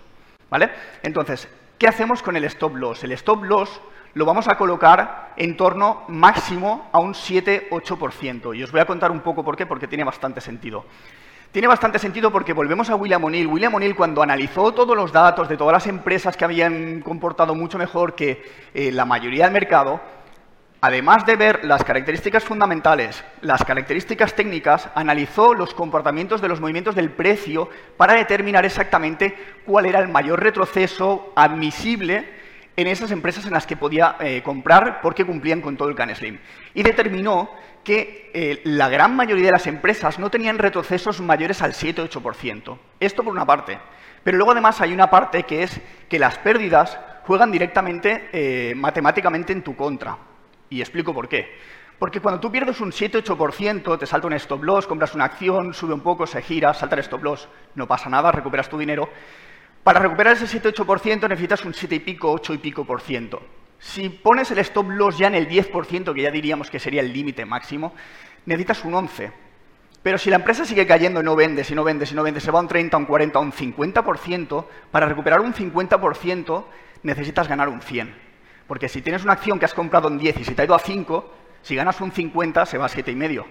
[0.48, 0.70] ¿Vale?
[1.02, 3.04] Entonces, ¿qué hacemos con el stop loss?
[3.04, 3.80] El stop loss
[4.14, 8.56] lo vamos a colocar en torno máximo a un 7-8%.
[8.56, 10.84] Y os voy a contar un poco por qué, porque tiene bastante sentido.
[11.52, 13.48] Tiene bastante sentido porque volvemos a William O'Neill.
[13.48, 17.76] William O'Neill, cuando analizó todos los datos de todas las empresas que habían comportado mucho
[17.76, 18.42] mejor que
[18.72, 20.00] eh, la mayoría del mercado,
[20.80, 26.94] además de ver las características fundamentales, las características técnicas, analizó los comportamientos de los movimientos
[26.94, 32.39] del precio para determinar exactamente cuál era el mayor retroceso admisible
[32.80, 36.14] en esas empresas en las que podía eh, comprar porque cumplían con todo el can
[36.14, 36.38] slim.
[36.74, 37.50] Y determinó
[37.84, 42.78] que eh, la gran mayoría de las empresas no tenían retrocesos mayores al 7-8%.
[43.00, 43.78] Esto por una parte.
[44.22, 49.52] Pero luego además hay una parte que es que las pérdidas juegan directamente eh, matemáticamente
[49.52, 50.18] en tu contra.
[50.68, 51.58] Y explico por qué.
[51.98, 55.92] Porque cuando tú pierdes un 7-8%, te salta un stop loss, compras una acción, sube
[55.92, 59.10] un poco, se gira, salta el stop loss, no pasa nada, recuperas tu dinero.
[59.82, 63.40] Para recuperar ese 7-8% necesitas un 7 y pico, 8 y pico por ciento.
[63.78, 67.12] Si pones el stop loss ya en el 10%, que ya diríamos que sería el
[67.12, 67.94] límite máximo,
[68.44, 69.32] necesitas un 11.
[70.02, 72.40] Pero si la empresa sigue cayendo y no vende, si no vende, si no vende,
[72.40, 76.64] se va a un 30, un 40, un 50%, para recuperar un 50%
[77.02, 78.14] necesitas ganar un 100.
[78.66, 80.74] Porque si tienes una acción que has comprado en 10 y se te ha ido
[80.74, 83.44] a 5, si ganas un 50 se va a 7,5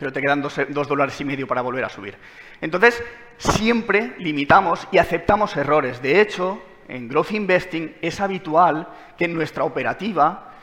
[0.00, 2.16] pero te quedan dos, dólares y medio para volver a subir.
[2.62, 3.04] Entonces,
[3.36, 6.00] siempre limitamos y aceptamos errores.
[6.00, 10.54] De hecho, en Growth Investing es habitual que en nuestra operativa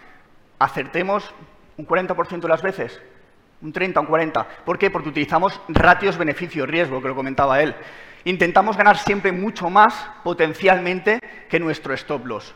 [0.57, 1.31] acertemos
[1.77, 2.99] un 40% de las veces,
[3.61, 4.47] un 30, un 40.
[4.65, 4.89] ¿Por qué?
[4.89, 7.75] Porque utilizamos ratios beneficio-riesgo, que lo comentaba él.
[8.25, 12.55] Intentamos ganar siempre mucho más potencialmente que nuestro stop loss.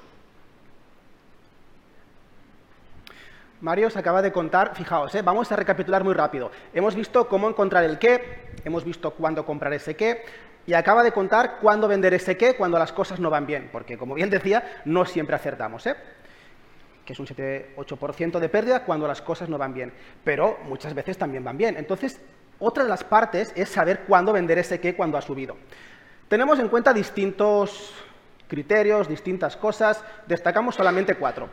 [3.62, 5.22] Mario se acaba de contar, fijaos, ¿eh?
[5.22, 6.52] vamos a recapitular muy rápido.
[6.74, 10.24] Hemos visto cómo encontrar el qué, hemos visto cuándo comprar ese qué,
[10.66, 13.98] y acaba de contar cuándo vender ese qué cuando las cosas no van bien, porque
[13.98, 15.86] como bien decía, no siempre acertamos.
[15.88, 15.96] ¿eh?
[17.06, 19.92] que es un 7-8% de pérdida cuando las cosas no van bien,
[20.24, 21.76] pero muchas veces también van bien.
[21.78, 22.22] Entonces,
[22.60, 25.58] otra de las partes es saber cuándo vender ese qué cuando ha subido.
[26.28, 27.94] Tenemos en cuenta distintos
[28.48, 31.50] criterios, distintas cosas, destacamos solamente cuatro.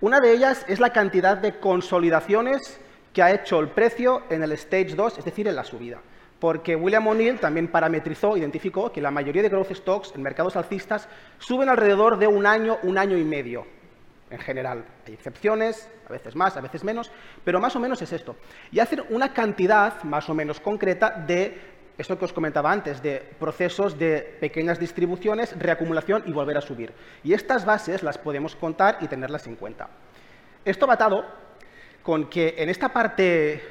[0.00, 2.78] Una de ellas es la cantidad de consolidaciones
[3.14, 6.02] que ha hecho el precio en el Stage 2, es decir, en la subida.
[6.38, 11.08] Porque William O'Neill también parametrizó, identificó que la mayoría de growth stocks en mercados alcistas
[11.38, 13.66] suben alrededor de un año, un año y medio,
[14.28, 14.84] en general.
[15.06, 17.10] Hay excepciones, a veces más, a veces menos,
[17.42, 18.36] pero más o menos es esto.
[18.70, 21.58] Y hacer una cantidad más o menos concreta de
[21.98, 26.92] esto que os comentaba antes, de procesos de pequeñas distribuciones, reacumulación y volver a subir.
[27.24, 29.88] Y estas bases las podemos contar y tenerlas en cuenta.
[30.64, 31.24] Esto va atado
[32.02, 33.62] con que en esta parte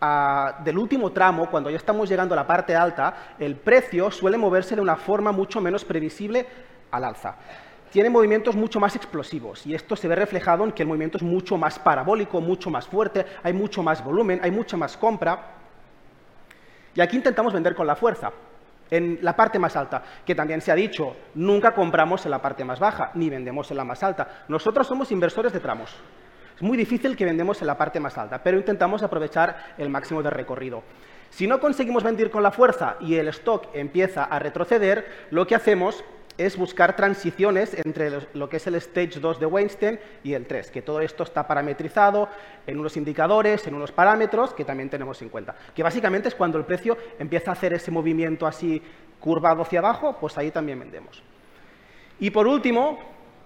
[0.00, 4.38] ah, del último tramo, cuando ya estamos llegando a la parte alta, el precio suele
[4.38, 6.46] moverse de una forma mucho menos previsible
[6.90, 7.36] al alza.
[7.90, 11.22] Tiene movimientos mucho más explosivos y esto se ve reflejado en que el movimiento es
[11.22, 15.55] mucho más parabólico, mucho más fuerte, hay mucho más volumen, hay mucha más compra.
[16.96, 18.32] Y aquí intentamos vender con la fuerza,
[18.90, 22.64] en la parte más alta, que también se ha dicho, nunca compramos en la parte
[22.64, 24.44] más baja, ni vendemos en la más alta.
[24.48, 25.94] Nosotros somos inversores de tramos.
[26.56, 30.22] Es muy difícil que vendemos en la parte más alta, pero intentamos aprovechar el máximo
[30.22, 30.82] de recorrido.
[31.28, 35.54] Si no conseguimos vender con la fuerza y el stock empieza a retroceder, lo que
[35.54, 36.02] hacemos
[36.38, 40.70] es buscar transiciones entre lo que es el Stage 2 de Weinstein y el 3,
[40.70, 42.28] que todo esto está parametrizado
[42.66, 45.54] en unos indicadores, en unos parámetros que también tenemos en cuenta.
[45.74, 48.82] Que básicamente es cuando el precio empieza a hacer ese movimiento así
[49.20, 51.22] curvado hacia abajo, pues ahí también vendemos.
[52.20, 52.98] Y por último,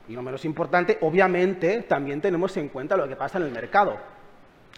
[0.08, 3.96] y no menos importante, obviamente también tenemos en cuenta lo que pasa en el mercado,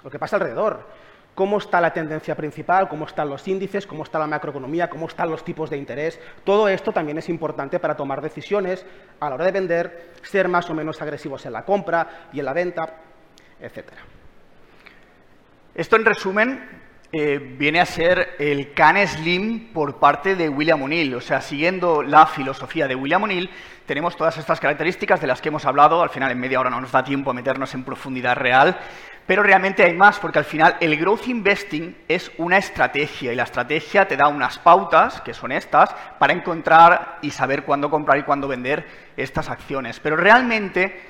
[0.04, 1.02] lo que pasa alrededor
[1.34, 5.30] cómo está la tendencia principal, cómo están los índices, cómo está la macroeconomía, cómo están
[5.30, 6.20] los tipos de interés.
[6.44, 8.84] Todo esto también es importante para tomar decisiones
[9.20, 12.44] a la hora de vender, ser más o menos agresivos en la compra y en
[12.44, 12.82] la venta,
[13.60, 13.88] etc.
[15.74, 16.82] Esto, en resumen,
[17.14, 21.14] eh, viene a ser el Can Slim por parte de William O'Neill.
[21.14, 23.50] O sea, siguiendo la filosofía de William O'Neill,
[23.84, 26.02] tenemos todas estas características de las que hemos hablado.
[26.02, 28.78] Al final, en media hora no nos da tiempo a meternos en profundidad real,
[29.32, 33.44] pero realmente hay más, porque al final el growth investing es una estrategia y la
[33.44, 38.24] estrategia te da unas pautas, que son estas, para encontrar y saber cuándo comprar y
[38.24, 40.00] cuándo vender estas acciones.
[40.00, 41.00] Pero realmente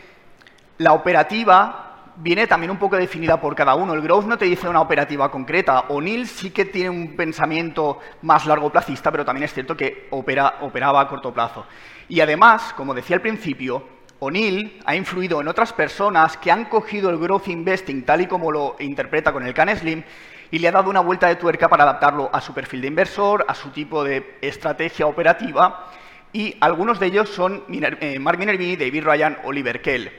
[0.79, 3.93] la operativa viene también un poco definida por cada uno.
[3.93, 5.87] El growth no te dice una operativa concreta.
[5.89, 10.59] O'Neill sí que tiene un pensamiento más largo placista, pero también es cierto que opera,
[10.61, 11.67] operaba a corto plazo.
[12.09, 13.85] Y además, como decía al principio,
[14.25, 18.53] O'Neill ha influido en otras personas que han cogido el growth investing tal y como
[18.53, 20.05] lo interpreta con el Can Slim
[20.49, 23.45] y le ha dado una vuelta de tuerca para adaptarlo a su perfil de inversor,
[23.49, 25.91] a su tipo de estrategia operativa
[26.33, 30.13] y algunos de ellos son eh, Mark Minervini, David Ryan, Oliver Kell.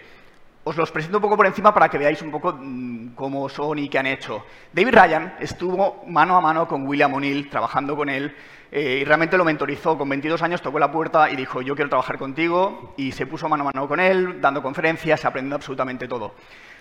[0.65, 3.79] Os los presento un poco por encima para que veáis un poco mm, cómo son
[3.79, 4.45] y qué han hecho.
[4.73, 8.35] David Ryan estuvo mano a mano con William O'Neill, trabajando con él,
[8.75, 9.95] eh, y realmente lo mentorizó.
[9.95, 13.47] Con 22 años tocó la puerta y dijo, yo quiero trabajar contigo, y se puso
[13.47, 16.33] mano a mano con él, dando conferencias, aprendiendo absolutamente todo.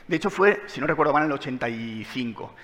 [0.09, 2.55] De hecho, fue, si no recuerdo mal, en el 85.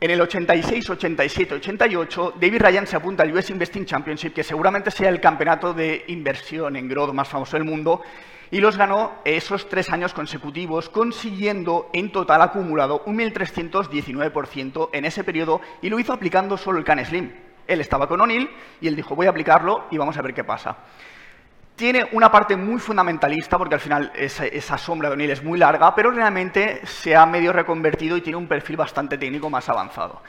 [0.00, 4.90] En el 86, 87, 88, David Ryan se apunta al US Investing Championship, que seguramente
[4.90, 8.00] sea el campeonato de inversión en growth más famoso del mundo,
[8.50, 15.24] y los ganó esos tres años consecutivos, consiguiendo en total acumulado un 1.319% en ese
[15.24, 17.47] periodo, y lo hizo aplicando solo el Can Slim.
[17.68, 18.50] Él estaba con O'Neill
[18.80, 20.76] y él dijo, voy a aplicarlo y vamos a ver qué pasa.
[21.76, 25.94] Tiene una parte muy fundamentalista, porque al final esa, sombra de O'Neill es muy larga,
[25.94, 30.20] pero realmente se ha medio reconvertido y tiene un perfil bastante técnico más avanzado.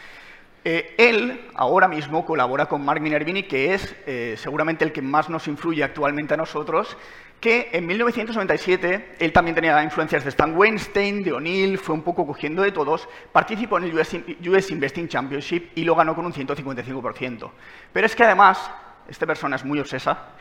[0.72, 5.28] Eh, él ahora mismo colabora con Mark Minervini, que es eh, seguramente el que más
[5.28, 6.96] nos influye actualmente a nosotros,
[7.40, 12.28] que en 1997 él también tenía influencias de Stan Weinstein, de O'Neill, fue un poco
[12.28, 17.50] cogiendo de todos, participó en el US, Investing Championship y lo ganó con un 155%.
[17.92, 18.70] Pero es que además,
[19.08, 20.36] esta persona es muy obsesa,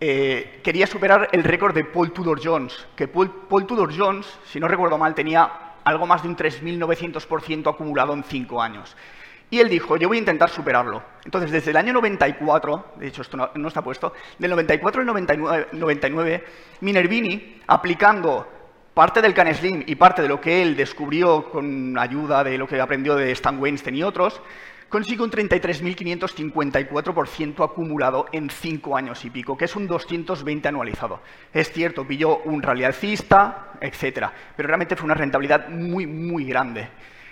[0.00, 4.58] eh, quería superar el récord de Paul Tudor Jones, que Paul, Paul Tudor Jones, si
[4.58, 8.96] no recuerdo mal, tenía algo más de un 3.900% acumulado en cinco años.
[9.50, 11.02] Y él dijo, yo voy a intentar superarlo.
[11.24, 15.68] Entonces, desde el año 94, de hecho esto no, está puesto, del 94 al 99,
[15.72, 16.44] 99,
[16.80, 18.48] Minervini, aplicando
[18.92, 22.66] parte del Can Slim y parte de lo que él descubrió con ayuda de lo
[22.66, 24.40] que aprendió de Stan Weinstein y otros,
[24.88, 31.20] consiguió un 33.554% acumulado en cinco años y pico, que es un 220 anualizado.
[31.52, 34.30] Es cierto, pilló un rally alcista, etc.
[34.56, 36.88] Pero realmente fue una rentabilidad muy, muy grande.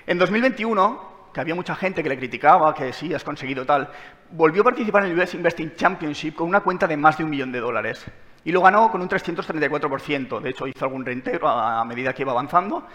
[0.06, 3.90] En 2021, que había mucha gente que le criticaba, que sí, has conseguido tal,
[4.30, 7.30] volvió a participar en el US Investing Championship con una cuenta de más de un
[7.30, 8.06] millón de dólares.
[8.44, 10.40] Y lo ganó con un 334%.
[10.40, 12.86] De hecho, hizo algún reintegro a medida que iba avanzando.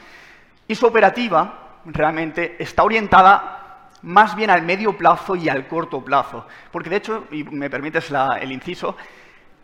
[0.67, 6.45] Y su operativa realmente está orientada más bien al medio plazo y al corto plazo.
[6.71, 8.95] Porque de hecho, y me permites el inciso,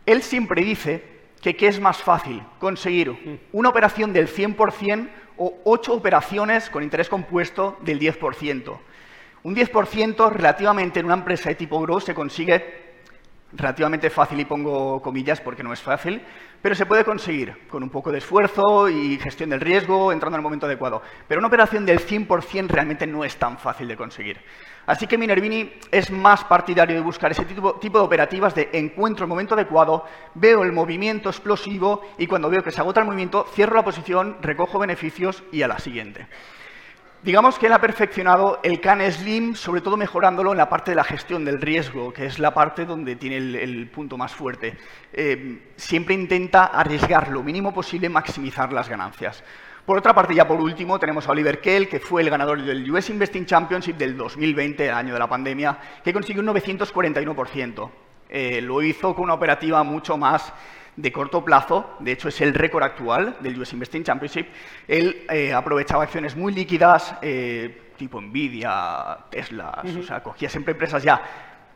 [0.06, 5.94] él siempre dice que qué es más fácil, conseguir una operación del 100% o ocho
[5.94, 8.78] operaciones con interés compuesto del 10%.
[9.44, 12.86] Un 10% relativamente en una empresa de tipo growth se consigue
[13.54, 16.22] relativamente fácil y pongo comillas porque no es fácil,
[16.62, 20.40] pero se puede conseguir con un poco de esfuerzo y gestión del riesgo, entrando en
[20.40, 21.02] el momento adecuado.
[21.28, 24.42] Pero una operación del 100% realmente no es tan fácil de conseguir.
[24.86, 29.30] Así que Minervini es más partidario de buscar ese tipo, de operativas de encuentro el
[29.30, 33.76] momento adecuado, veo el movimiento explosivo y cuando veo que se agota el movimiento, cierro
[33.76, 36.28] la posición, recojo beneficios y a la siguiente.
[37.26, 40.96] Digamos que él ha perfeccionado el CAN Slim, sobre todo mejorándolo en la parte de
[40.96, 44.78] la gestión del riesgo, que es la parte donde tiene el, punto más fuerte.
[45.12, 49.44] Eh, siempre intenta arriesgar lo mínimo posible, maximizar las ganancias.
[49.86, 52.90] Por otra parte, ya por último, tenemos a Oliver Kell, que fue el ganador del
[52.90, 57.92] US Investing Championship del 2020, el año de la pandemia, que consiguió un 941%.
[58.28, 60.52] Eh, lo hizo con una operativa mucho más
[60.96, 64.48] de corto plazo, de hecho es el récord actual del US Investing Championship,
[64.88, 71.04] él eh, aprovechaba acciones muy líquidas, eh, tipo Nvidia, Tesla, o sea, cogía siempre empresas
[71.04, 71.22] ya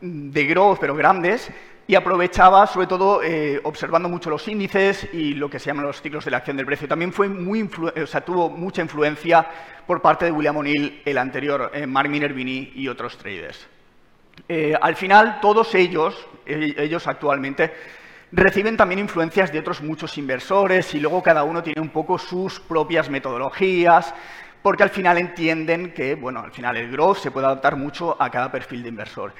[0.02, 1.52] de growth, pero grandes,
[1.88, 6.02] y aprovechaba, sobre todo, eh, observando mucho los índices y lo que se llaman los
[6.02, 6.88] ciclos de la acción del precio.
[6.88, 9.48] También fue muy o sea, tuvo mucha influencia
[9.88, 13.68] por parte de William O'Neill, el anterior, Mark Minervini y otros traders.
[14.80, 17.74] al final, todos ellos, ellos actualmente,
[18.32, 22.60] reciben también influencias de otros muchos inversores y luego cada uno tiene un poco sus
[22.60, 24.14] propias metodologías,
[24.62, 28.30] porque al final entienden que, bueno, al final el growth se puede adaptar mucho a
[28.30, 29.34] cada perfil de inversor.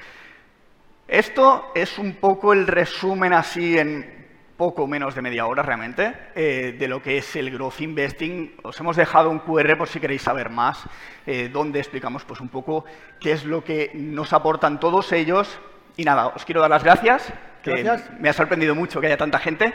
[1.10, 6.76] Esto es un poco el resumen así en poco menos de media hora realmente eh,
[6.78, 8.54] de lo que es el growth investing.
[8.62, 10.84] Os hemos dejado un QR por si queréis saber más,
[11.26, 12.84] eh, donde explicamos pues un poco
[13.18, 15.58] qué es lo que nos aportan todos ellos.
[15.96, 17.32] Y nada, os quiero dar las gracias
[17.64, 18.08] Gracias.
[18.20, 19.74] me ha sorprendido mucho que haya tanta gente.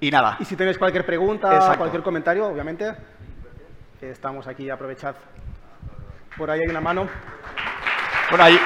[0.00, 0.38] Y nada.
[0.40, 2.92] Y si tenéis cualquier pregunta, cualquier comentario, obviamente,
[4.00, 5.14] estamos aquí, aprovechad.
[6.36, 7.06] Por ahí hay una mano.
[8.28, 8.58] Por ahí.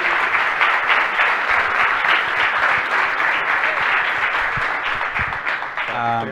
[5.97, 6.25] Ah,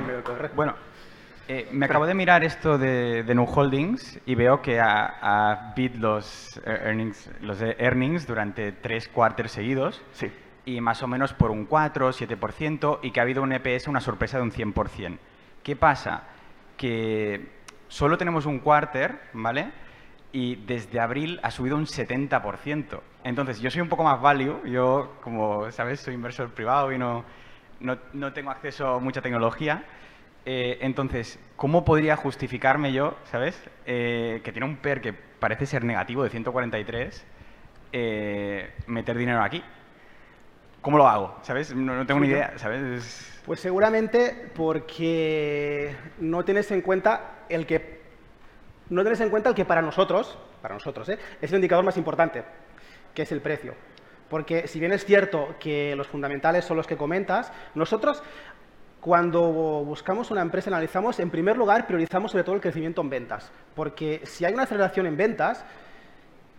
[0.56, 0.76] bueno,
[1.48, 5.74] eh, me acabo de mirar esto de, de New Holdings y veo que ha, ha
[5.76, 10.02] bit los earnings, los earnings durante tres cuartos seguidos.
[10.14, 10.32] Sí
[10.66, 14.02] y más o menos por un 4 7% y que ha habido un EPS, una
[14.02, 15.18] sorpresa de un 100%.
[15.64, 16.24] ¿Qué pasa?
[16.76, 17.50] Que
[17.88, 19.72] solo tenemos un quarter, ¿vale?
[20.32, 23.00] Y desde abril ha subido un 70%.
[23.24, 27.24] Entonces, yo soy un poco más value, yo, como sabes, soy inversor privado y no,
[27.80, 29.84] no, tengo acceso a mucha tecnología.
[30.46, 35.84] Eh, entonces, ¿cómo podría justificarme yo, sabes, eh, que tiene un PER que parece ser
[35.84, 37.26] negativo de 143,
[37.92, 39.64] eh, meter dinero aquí?
[40.82, 41.40] ¿Cómo lo hago?
[41.42, 41.74] ¿Sabes?
[41.74, 43.42] No, tengo ni idea, ¿sabes?
[43.44, 47.96] Pues seguramente porque no tienes en cuenta el que
[48.90, 52.44] no tienes en cuenta el que para nosotros, para nosotros, es el indicador más importante,
[53.16, 53.74] que es el precio.
[54.30, 58.24] Porque si bien es cierto que los fundamentales son los que comentas, nosotros
[59.00, 63.52] cuando buscamos una empresa analizamos, en primer lugar, priorizamos sobre todo el crecimiento en ventas.
[63.76, 65.64] Porque si hay una aceleración en ventas,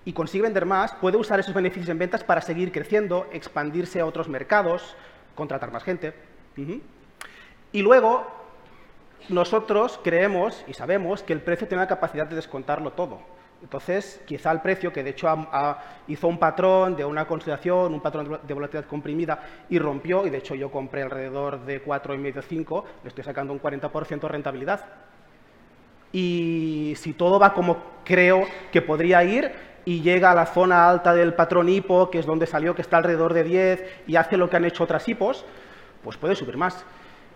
[0.06, 4.06] y consigue vender más, puede usar esos beneficios en ventas para seguir creciendo, expandirse a
[4.06, 4.94] otros mercados,
[5.34, 6.14] contratar más gente.
[7.72, 8.24] Y luego,
[9.28, 13.20] nosotros creemos y sabemos que el precio tiene la capacidad de descontarlo todo.
[13.62, 15.28] Entonces, quizá el precio, que de hecho
[16.06, 20.38] hizo un patrón de una consolidación, un patrón de volatilidad comprimida y rompió, y de
[20.38, 24.84] hecho yo compré alrededor de 4,5-5, le estoy sacando un 40% de rentabilidad.
[26.12, 29.52] Y si todo va como creo que podría ir,
[29.84, 32.96] y llega a la zona alta del patrón hipo, que es donde salió, que está
[32.96, 35.44] alrededor de 10, y hace lo que han hecho otras hipos,
[36.02, 36.84] pues puede subir más.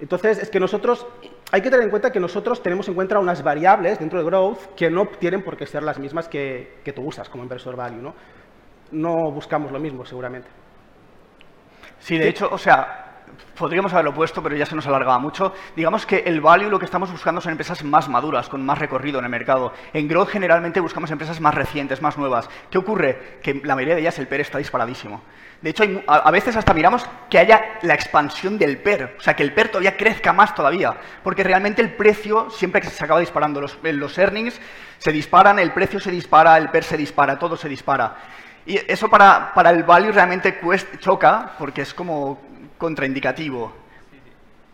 [0.00, 1.06] Entonces, es que nosotros,
[1.52, 4.74] hay que tener en cuenta que nosotros tenemos en cuenta unas variables dentro de Growth
[4.76, 8.00] que no tienen por qué ser las mismas que, que tú usas como inversor value,
[8.00, 8.14] ¿no?
[8.92, 10.48] No buscamos lo mismo, seguramente.
[11.98, 13.09] Sí, de hecho, o sea,
[13.56, 15.52] podríamos haberlo puesto, pero ya se nos alargaba mucho.
[15.76, 19.18] Digamos que el value lo que estamos buscando son empresas más maduras, con más recorrido
[19.18, 19.72] en el mercado.
[19.92, 22.48] En growth generalmente buscamos empresas más recientes, más nuevas.
[22.70, 23.38] ¿Qué ocurre?
[23.42, 25.22] Que la mayoría de ellas el PER está disparadísimo.
[25.60, 29.42] De hecho, a, veces hasta miramos que haya la expansión del PER, o sea, que
[29.42, 33.60] el PER todavía crezca más todavía, porque realmente el precio, siempre que se acaba disparando
[33.60, 34.58] los, los earnings,
[34.96, 38.16] se disparan, el precio se dispara, el PER se dispara, todo se dispara.
[38.64, 40.60] Y eso para, para el value realmente
[40.98, 42.40] choca, porque es como
[42.80, 43.72] contraindicativo.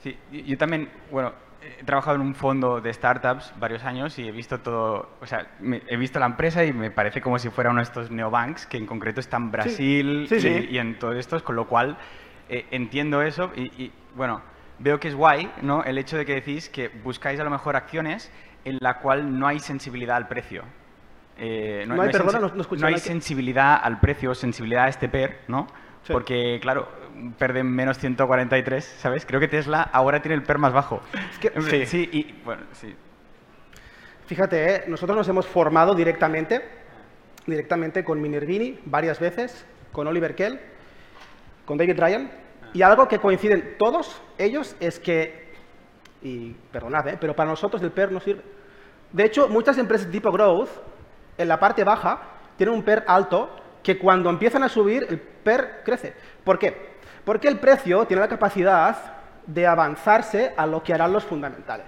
[0.02, 1.32] Sí, yo también, bueno,
[1.78, 5.46] he trabajado en un fondo de startups varios años y he visto todo, o sea,
[5.88, 8.76] he visto la empresa y me parece como si fuera uno de estos neobanks que
[8.76, 11.98] en concreto está en Brasil y, en todos estos, con lo cual
[12.48, 14.40] eh, entiendo eso y, bueno,
[14.78, 15.82] veo que es guay, ¿no?
[15.82, 18.30] El hecho de que decís que buscáis a lo mejor acciones
[18.64, 20.62] en la cual no hay sensibilidad al precio.
[21.38, 25.66] Eh, no, hay, perdona, no, no hay sensibilidad al precio, sensibilidad a este PER, ¿no?
[26.12, 26.88] Porque, claro,
[27.38, 29.26] PER de menos 143, ¿sabes?
[29.26, 31.00] Creo que Tesla ahora tiene el PER más bajo.
[31.68, 31.86] sí.
[31.86, 32.94] sí, y, bueno, sí.
[34.26, 34.84] Fíjate, ¿eh?
[34.88, 36.60] nosotros nos hemos formado directamente,
[37.46, 40.60] directamente con Minervini varias veces, con Oliver Kell,
[41.64, 42.30] con David Ryan,
[42.72, 45.52] y algo que coinciden todos ellos es que,
[46.22, 47.18] y perdonad, ¿eh?
[47.20, 48.42] pero para nosotros el PER no sirve.
[49.12, 50.70] De hecho, muchas empresas tipo growth,
[51.38, 52.20] en la parte baja,
[52.56, 53.48] tienen un PER alto
[53.86, 56.12] que cuando empiezan a subir, el PER crece.
[56.42, 56.76] ¿Por qué?
[57.24, 58.96] Porque el precio tiene la capacidad
[59.46, 61.86] de avanzarse a lo que harán los fundamentales.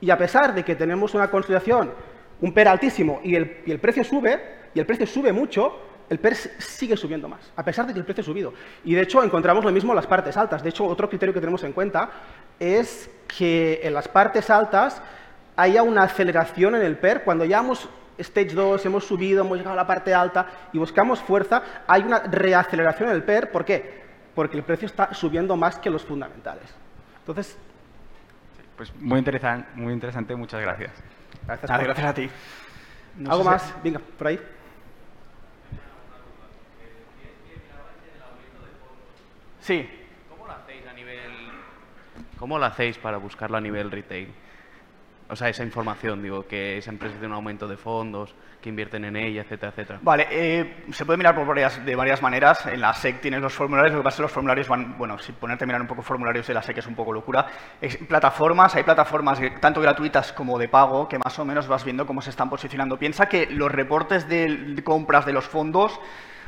[0.00, 1.92] Y a pesar de que tenemos una consolidación,
[2.40, 4.40] un PER altísimo, y el, y el precio sube,
[4.72, 5.78] y el precio sube mucho,
[6.08, 8.54] el PER sigue subiendo más, a pesar de que el precio ha subido.
[8.82, 10.62] Y de hecho encontramos lo mismo en las partes altas.
[10.62, 12.08] De hecho, otro criterio que tenemos en cuenta
[12.58, 15.02] es que en las partes altas
[15.56, 17.86] haya una aceleración en el PER cuando ya hemos
[18.18, 22.20] stage 2, hemos subido, hemos llegado a la parte alta y buscamos fuerza, hay una
[22.20, 23.50] reaceleración en el PER.
[23.50, 24.04] ¿Por qué?
[24.34, 26.74] Porque el precio está subiendo más que los fundamentales.
[27.18, 27.58] Entonces...
[28.76, 30.92] Pues muy interesante, muy interesante muchas gracias.
[31.46, 32.30] Gracias, gracias a ti.
[33.26, 33.74] ¿Algo más?
[33.82, 34.40] Venga, por ahí.
[39.60, 39.88] Sí.
[40.28, 41.32] ¿Cómo lo hacéis a nivel...
[42.38, 44.32] ¿Cómo lo hacéis para buscarlo a nivel retail?
[45.28, 49.04] O sea, esa información, digo, que esa empresa tiene un aumento de fondos, que invierten
[49.04, 49.98] en ella, etcétera, etcétera.
[50.02, 52.66] Vale, eh, se puede mirar por varias, de varias maneras.
[52.66, 55.18] En la SEC tienes los formularios, lo que pasa es que los formularios van, bueno,
[55.18, 57.46] si ponerte a mirar un poco formularios de la SEC es un poco locura.
[58.08, 62.22] plataformas, hay plataformas tanto gratuitas como de pago, que más o menos vas viendo cómo
[62.22, 62.98] se están posicionando.
[62.98, 66.00] Piensa que los reportes de compras de los fondos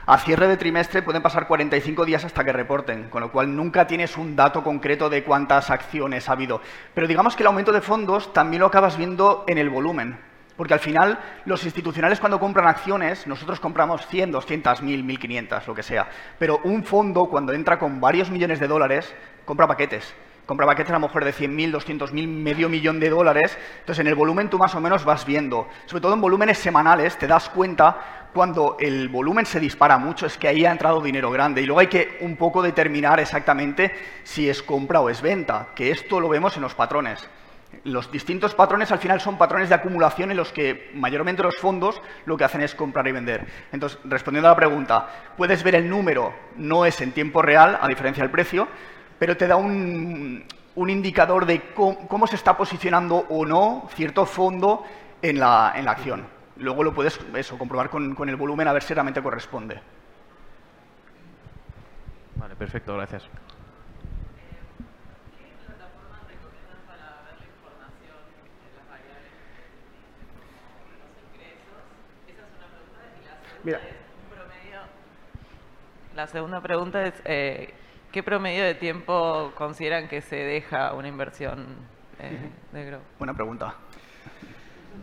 [0.08, 3.86] a cierre de trimestre pueden pasar 45 días hasta que reporten, con lo cual nunca
[3.86, 6.62] tienes un dato concreto de cuántas acciones ha habido.
[6.94, 10.18] Pero digamos que el aumento de fondos también lo acabas viendo en el volumen.
[10.56, 15.74] Porque al final, los institucionales cuando compran acciones, nosotros compramos 100, 200, 1000, 1500, lo
[15.74, 16.08] que sea.
[16.38, 20.14] Pero un fondo, cuando entra con varios millones de dólares, compra paquetes
[20.48, 23.58] compra paquetes a lo mejor de 100.000, 200.000, medio millón de dólares.
[23.80, 25.68] Entonces, en el volumen tú más o menos vas viendo.
[25.84, 30.38] Sobre todo en volúmenes semanales te das cuenta cuando el volumen se dispara mucho, es
[30.38, 31.60] que ahí ha entrado dinero grande.
[31.60, 35.90] Y luego hay que un poco determinar exactamente si es compra o es venta, que
[35.90, 37.28] esto lo vemos en los patrones.
[37.84, 42.00] Los distintos patrones al final son patrones de acumulación en los que mayormente los fondos
[42.24, 43.46] lo que hacen es comprar y vender.
[43.70, 47.86] Entonces, respondiendo a la pregunta, puedes ver el número, no es en tiempo real, a
[47.86, 48.66] diferencia del precio,
[49.18, 50.44] pero te da un,
[50.76, 54.84] indicador de cómo, se está posicionando o no cierto fondo
[55.22, 56.26] en la, acción.
[56.56, 59.80] Luego lo puedes eso, comprobar con, con, el volumen a ver si realmente corresponde.
[62.36, 63.28] Vale, perfecto, gracias.
[73.64, 73.80] Mira.
[76.14, 77.74] La segunda pregunta es, eh,
[78.12, 81.66] ¿Qué promedio de tiempo consideran que se deja una inversión
[82.18, 83.00] eh, de Grow?
[83.18, 83.74] Buena pregunta.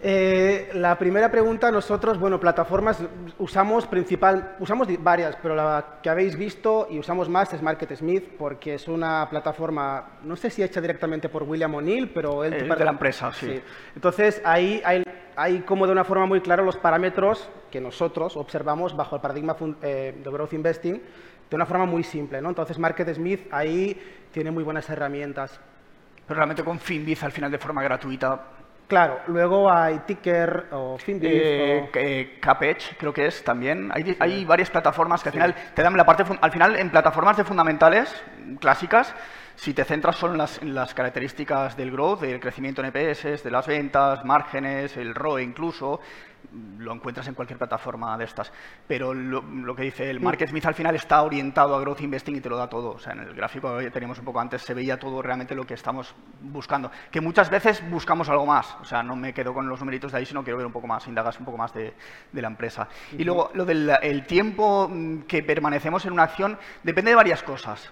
[0.02, 3.02] Eh, la primera pregunta, nosotros, bueno, plataformas
[3.38, 8.74] usamos principal, usamos varias, pero la que habéis visto y usamos más es MarketSmith porque
[8.74, 12.54] es una plataforma, no sé si hecha directamente por William O'Neill, pero él...
[12.54, 13.62] Es de la empresa, sí.
[13.96, 15.04] Entonces, ahí hay,
[15.36, 19.56] hay, como de una forma muy clara los parámetros que nosotros observamos bajo el paradigma
[19.82, 21.02] eh, de Growth Investing
[21.50, 22.42] de una forma muy simple.
[22.42, 22.50] ¿no?
[22.50, 24.00] Entonces, MarketSmith ahí
[24.32, 25.60] tiene muy buenas herramientas.
[26.28, 28.42] Pero realmente con Finbiz al final de forma gratuita.
[28.88, 31.32] Claro, luego hay Ticker o Finbiz.
[31.34, 32.40] Eh, eh
[32.98, 33.90] creo que es también.
[33.92, 36.24] Hay, hay varias plataformas que al final te dan la parte.
[36.40, 38.14] Al final, en plataformas de fundamentales
[38.60, 39.14] clásicas,
[39.56, 43.44] si te centras solo en las, en las, características del growth, del crecimiento en EPS,
[43.44, 46.00] de las ventas, márgenes, el ROE incluso,
[46.78, 48.52] lo encuentras en cualquier plataforma de estas.
[48.88, 52.42] Pero lo, que dice el Market Smith al final está orientado a growth investing y
[52.42, 52.92] te lo da todo.
[52.92, 55.66] O sea, en el gráfico que teníamos un poco antes se veía todo realmente lo
[55.66, 56.92] que estamos buscando.
[57.12, 58.76] Que muchas veces buscamos algo más.
[58.82, 60.88] O sea, no me quedo con los numeritos de ahí, sino quiero ver un poco
[60.88, 61.94] más, indagas un poco más de,
[62.34, 62.88] la empresa.
[63.18, 64.92] Y luego, lo del tiempo
[65.28, 67.92] que permanecemos en una acción depende de varias cosas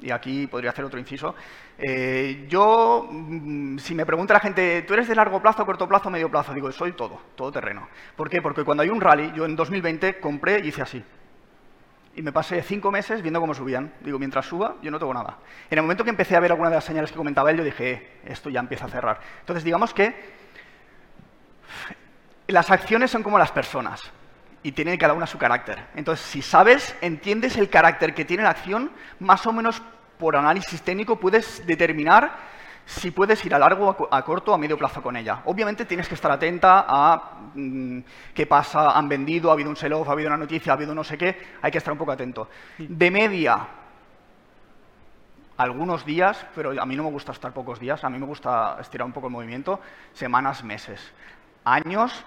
[0.00, 1.34] y aquí podría hacer otro inciso.
[1.78, 6.10] Eh, yo, mm, si me pregunta la gente, ¿tú eres de largo plazo, corto plazo,
[6.10, 6.52] medio plazo?
[6.52, 7.88] Digo, soy todo, todo terreno.
[8.16, 8.42] ¿Por qué?
[8.42, 11.04] Porque cuando hay un rally, yo en 2020 compré y hice así.
[12.16, 13.92] Y me pasé cinco meses viendo cómo subían.
[14.00, 15.38] Digo, mientras suba, yo no tengo nada.
[15.70, 17.64] En el momento que empecé a ver alguna de las señales que comentaba él, yo
[17.64, 19.20] dije, eh, esto ya empieza a cerrar.
[19.40, 20.38] Entonces, digamos que
[22.48, 24.10] las acciones son como las personas
[24.62, 25.78] y tienen cada una su carácter.
[25.94, 28.90] Entonces, si sabes, entiendes el carácter que tiene la acción,
[29.20, 29.82] más o menos
[30.18, 32.48] por análisis técnico puedes determinar
[32.88, 35.42] si puedes ir a largo, a corto a medio plazo con ella.
[35.44, 37.98] Obviamente tienes que estar atenta a mm,
[38.34, 41.04] qué pasa, han vendido, ha habido un sell-off, ha habido una noticia, ha habido no
[41.04, 42.48] sé qué, hay que estar un poco atento.
[42.78, 43.68] De media,
[45.58, 48.78] algunos días, pero a mí no me gusta estar pocos días, a mí me gusta
[48.80, 49.80] estirar un poco el movimiento,
[50.14, 51.12] semanas, meses.
[51.64, 52.24] Años,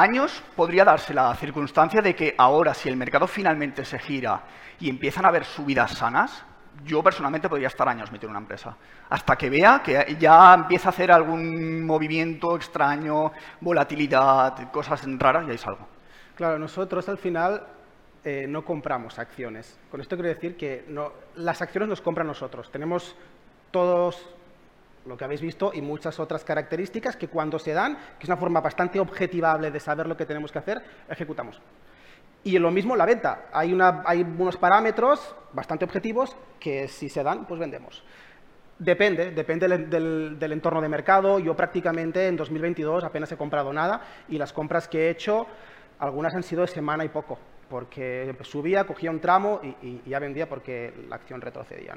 [0.00, 4.42] años podría darse la circunstancia de que ahora, si el mercado finalmente se gira
[4.80, 6.44] y empiezan a haber subidas sanas,
[6.84, 8.76] yo personalmente podría estar años metido en una empresa.
[9.08, 15.52] Hasta que vea que ya empieza a hacer algún movimiento extraño, volatilidad, cosas raras, y
[15.52, 15.86] ahí salgo.
[16.34, 17.66] Claro, nosotros al final
[18.22, 19.78] eh, no compramos acciones.
[19.90, 20.84] Con esto quiero decir que
[21.36, 22.70] las acciones nos compran nosotros.
[22.70, 23.16] Tenemos
[23.70, 24.28] todos
[25.06, 28.36] lo que habéis visto y muchas otras características que cuando se dan, que es una
[28.36, 31.60] forma bastante objetivable de saber lo que tenemos que hacer, ejecutamos.
[32.44, 33.46] Y lo mismo la venta.
[33.52, 38.04] Hay, unos parámetros bastante objetivos que si se dan, pues vendemos.
[38.78, 41.38] Depende, depende del, entorno de mercado.
[41.38, 45.46] Yo prácticamente en 2022 apenas he comprado nada y las compras que he hecho,
[45.98, 47.38] algunas han sido de semana y poco,
[47.68, 51.96] porque subía, cogía un tramo y, ya vendía porque la acción retrocedía.